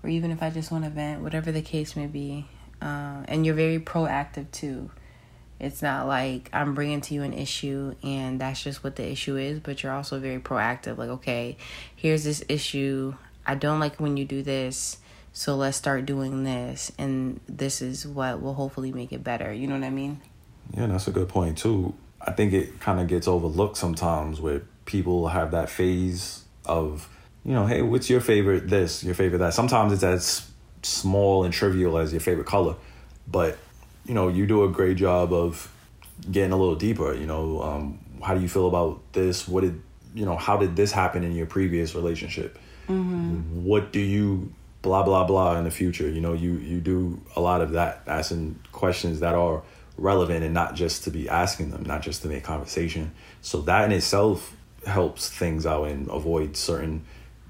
or 0.03 0.09
even 0.09 0.31
if 0.31 0.43
I 0.43 0.51
just 0.51 0.71
want 0.71 0.85
to 0.85 0.91
vent, 0.91 1.21
whatever 1.23 1.51
the 1.53 1.63
case 1.63 1.97
may 1.97 2.07
be. 2.07 2.47
Uh, 2.83 3.23
and 3.29 3.47
you're 3.47 3.55
very 3.55 3.79
proactive 3.79 4.51
too. 4.51 4.91
It's 5.61 5.83
not 5.83 6.09
like 6.09 6.51
I'm 6.53 6.75
bringing 6.75 7.01
to 7.03 7.15
you 7.15 7.23
an 7.23 7.33
issue 7.33 7.95
and 8.03 8.41
that's 8.41 8.61
just 8.61 8.83
what 8.83 8.97
the 8.97 9.09
issue 9.09 9.37
is, 9.37 9.61
but 9.61 9.83
you're 9.83 9.93
also 9.93 10.19
very 10.19 10.41
proactive. 10.41 10.99
Like, 10.99 11.11
okay, 11.11 11.57
here's 11.95 12.25
this 12.25 12.43
issue. 12.49 13.15
I 13.47 13.55
don't 13.55 13.79
like 13.79 14.01
when 14.01 14.17
you 14.17 14.25
do 14.25 14.43
this, 14.43 14.99
so 15.33 15.55
let's 15.55 15.77
start 15.77 16.07
doing 16.07 16.45
this, 16.45 16.93
and 16.99 17.41
this 17.49 17.83
is 17.83 18.07
what 18.07 18.41
will 18.43 18.55
hopefully 18.55 18.93
make 18.93 19.13
it 19.13 19.25
better. 19.25 19.53
You 19.53 19.67
know 19.67 19.75
what 19.75 19.85
I 19.85 19.91
mean? 19.91 20.21
Yeah, 20.77 20.87
that's 20.87 21.09
a 21.09 21.13
good 21.13 21.29
point 21.29 21.59
too. 21.59 21.95
I 22.21 22.33
think 22.33 22.53
it 22.53 22.81
kind 22.81 23.01
of 23.01 23.09
gets 23.09 23.27
overlooked 23.27 23.77
sometimes 23.77 24.41
where 24.41 24.63
people 24.85 25.29
have 25.29 25.53
that 25.53 25.71
phase 25.71 26.45
of, 26.65 27.09
you 27.45 27.53
know, 27.53 27.67
hey, 27.67 27.83
what's 27.83 28.11
your 28.11 28.21
favorite 28.21 28.69
this, 28.69 29.03
your 29.03 29.15
favorite 29.15 29.39
that. 29.39 29.55
Sometimes 29.55 29.93
it's 29.93 30.03
as 30.03 30.52
small 30.83 31.45
and 31.45 31.53
trivial 31.53 31.99
as 31.99 32.13
your 32.13 32.21
favorite 32.21 32.47
color, 32.47 32.77
but 33.27 33.59
you 34.07 34.15
know 34.15 34.29
you 34.29 34.47
do 34.47 34.65
a 34.65 34.69
great 34.69 34.97
job 34.97 35.33
of 35.33 35.71
getting 36.31 36.53
a 36.53 36.57
little 36.57 36.75
deeper. 36.75 37.15
You 37.15 37.27
know, 37.27 37.63
um, 37.63 37.99
how 38.23 38.35
do 38.35 38.41
you 38.41 38.49
feel 38.49 38.69
about 38.69 39.01
this? 39.13 39.47
What 39.49 39.63
did 39.63 39.83
you 40.15 40.25
know? 40.25 40.37
How 40.37 40.57
did 40.57 40.77
this 40.77 40.93
happen 40.93 41.23
in 41.25 41.33
your 41.35 41.47
previous 41.47 41.95
relationship? 41.95 42.59
Mm-hmm. 42.89 43.65
What 43.65 43.93
do 43.93 44.01
you 44.01 44.53
blah 44.83 45.03
blah 45.03 45.25
blah 45.25 45.57
in 45.59 45.65
the 45.65 45.71
future? 45.71 46.09
You 46.09 46.21
know, 46.21 46.33
you 46.33 46.55
you 46.55 46.81
do 46.81 47.21
a 47.37 47.41
lot 47.41 47.61
of 47.61 47.73
that, 47.73 48.03
asking 48.07 48.59
questions 48.73 49.21
that 49.21 49.35
are 49.35 49.63
relevant 49.97 50.43
and 50.43 50.55
not 50.55 50.75
just 50.75 51.05
to 51.05 51.11
be 51.11 51.29
asking 51.29 51.71
them, 51.71 51.85
not 51.85 52.03
just 52.03 52.23
to 52.23 52.29
make 52.29 52.43
conversation. 52.43 53.13
So 53.41 53.61
that 53.63 53.85
in 53.85 53.93
itself 53.93 54.55
helps 54.87 55.29
things 55.31 55.65
out 55.67 55.85
and 55.85 56.09
avoid 56.11 56.57
certain 56.57 57.05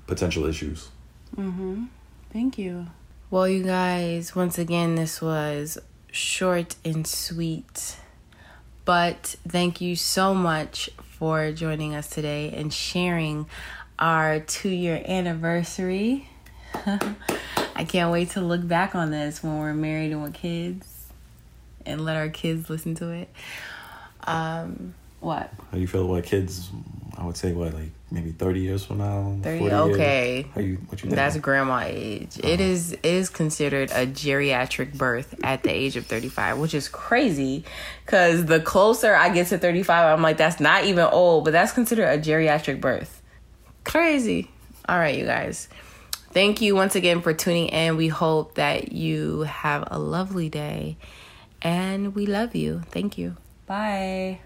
potential 0.07 0.45
issues. 0.45 0.89
Mhm. 1.37 1.89
Thank 2.33 2.59
you. 2.59 2.87
Well, 3.33 3.49
you 3.49 3.63
guys, 3.63 4.37
once 4.37 4.59
again, 4.59 4.95
this 4.95 5.23
was 5.23 5.79
short 6.11 6.77
and 6.85 7.07
sweet. 7.07 7.97
But 8.85 9.37
thank 9.49 9.81
you 9.81 9.97
so 9.97 10.35
much 10.35 10.91
for 10.99 11.51
joining 11.51 11.95
us 11.95 12.11
today 12.11 12.53
and 12.55 12.71
sharing 12.71 13.47
our 13.99 14.41
two 14.41 14.69
year 14.69 15.03
anniversary. 15.09 16.29
I 17.75 17.85
can't 17.89 18.13
wait 18.13 18.33
to 18.33 18.43
look 18.43 18.69
back 18.69 18.95
on 18.95 19.11
this 19.11 19.43
when 19.43 19.59
we're 19.59 19.73
married 19.73 20.13
and 20.13 20.23
with 20.23 20.35
kids 20.35 21.07
and 21.87 22.05
let 22.05 22.19
our 22.19 22.29
kids 22.29 22.69
listen 22.69 22.95
to 22.97 23.13
it. 23.13 23.31
Um, 24.25 24.93
what? 25.21 25.51
How 25.71 25.77
do 25.77 25.81
you 25.81 25.87
feel 25.87 26.05
about 26.05 26.25
kids? 26.25 26.69
I 27.17 27.25
would 27.25 27.39
say 27.39 27.55
what, 27.55 27.73
like 27.73 27.93
maybe 28.13 28.33
thirty 28.33 28.61
years 28.61 28.85
from 28.85 28.99
now. 28.99 29.37
Thirty. 29.43 29.71
Okay. 29.71 30.37
Years? 30.37 30.47
How 30.55 30.61
you? 30.61 30.77
What 30.87 31.03
you 31.03 31.09
think? 31.09 31.15
That's 31.15 31.37
grandma 31.39 31.83
age. 31.85 32.39
Uh-huh. 32.39 32.53
It 32.53 32.61
is 32.61 32.93
is 33.03 33.31
considered 33.31 33.91
a 33.91 34.07
geriatric 34.07 34.97
birth 34.97 35.35
at 35.43 35.63
the 35.63 35.71
age 35.71 35.97
of 35.97 36.07
thirty 36.07 36.29
five, 36.29 36.59
which 36.59 36.75
is 36.75 36.89
crazy. 36.89 37.65
Because 38.05 38.45
the 38.45 38.61
closer 38.61 39.15
I 39.15 39.31
get 39.31 39.49
to 39.49 39.59
thirty 39.59 39.83
five, 39.83 40.17
I'm 40.17 40.23
like, 40.23 40.37
that's 40.37 40.61
not 40.61 40.85
even 40.85 41.05
old, 41.05 41.45
but 41.45 41.53
that's 41.53 41.73
considered 41.73 42.07
a 42.07 42.19
geriatric 42.19 42.81
birth. 42.81 43.23
Crazy. 43.85 44.51
All 44.89 44.99
right, 44.99 45.17
you 45.17 45.25
guys. 45.25 45.69
Thank 46.33 46.61
you 46.61 46.75
once 46.75 46.95
again 46.95 47.21
for 47.21 47.35
tuning 47.35 47.69
in. 47.69 47.97
We 47.97 48.09
hope 48.09 48.55
that 48.55 48.93
you 48.93 49.41
have 49.43 49.85
a 49.91 49.99
lovely 49.99 50.49
day, 50.49 50.97
and 51.61 52.15
we 52.15 52.27
love 52.27 52.55
you. 52.55 52.83
Thank 52.91 53.19
you. 53.19 53.37
Bye. 53.67 54.41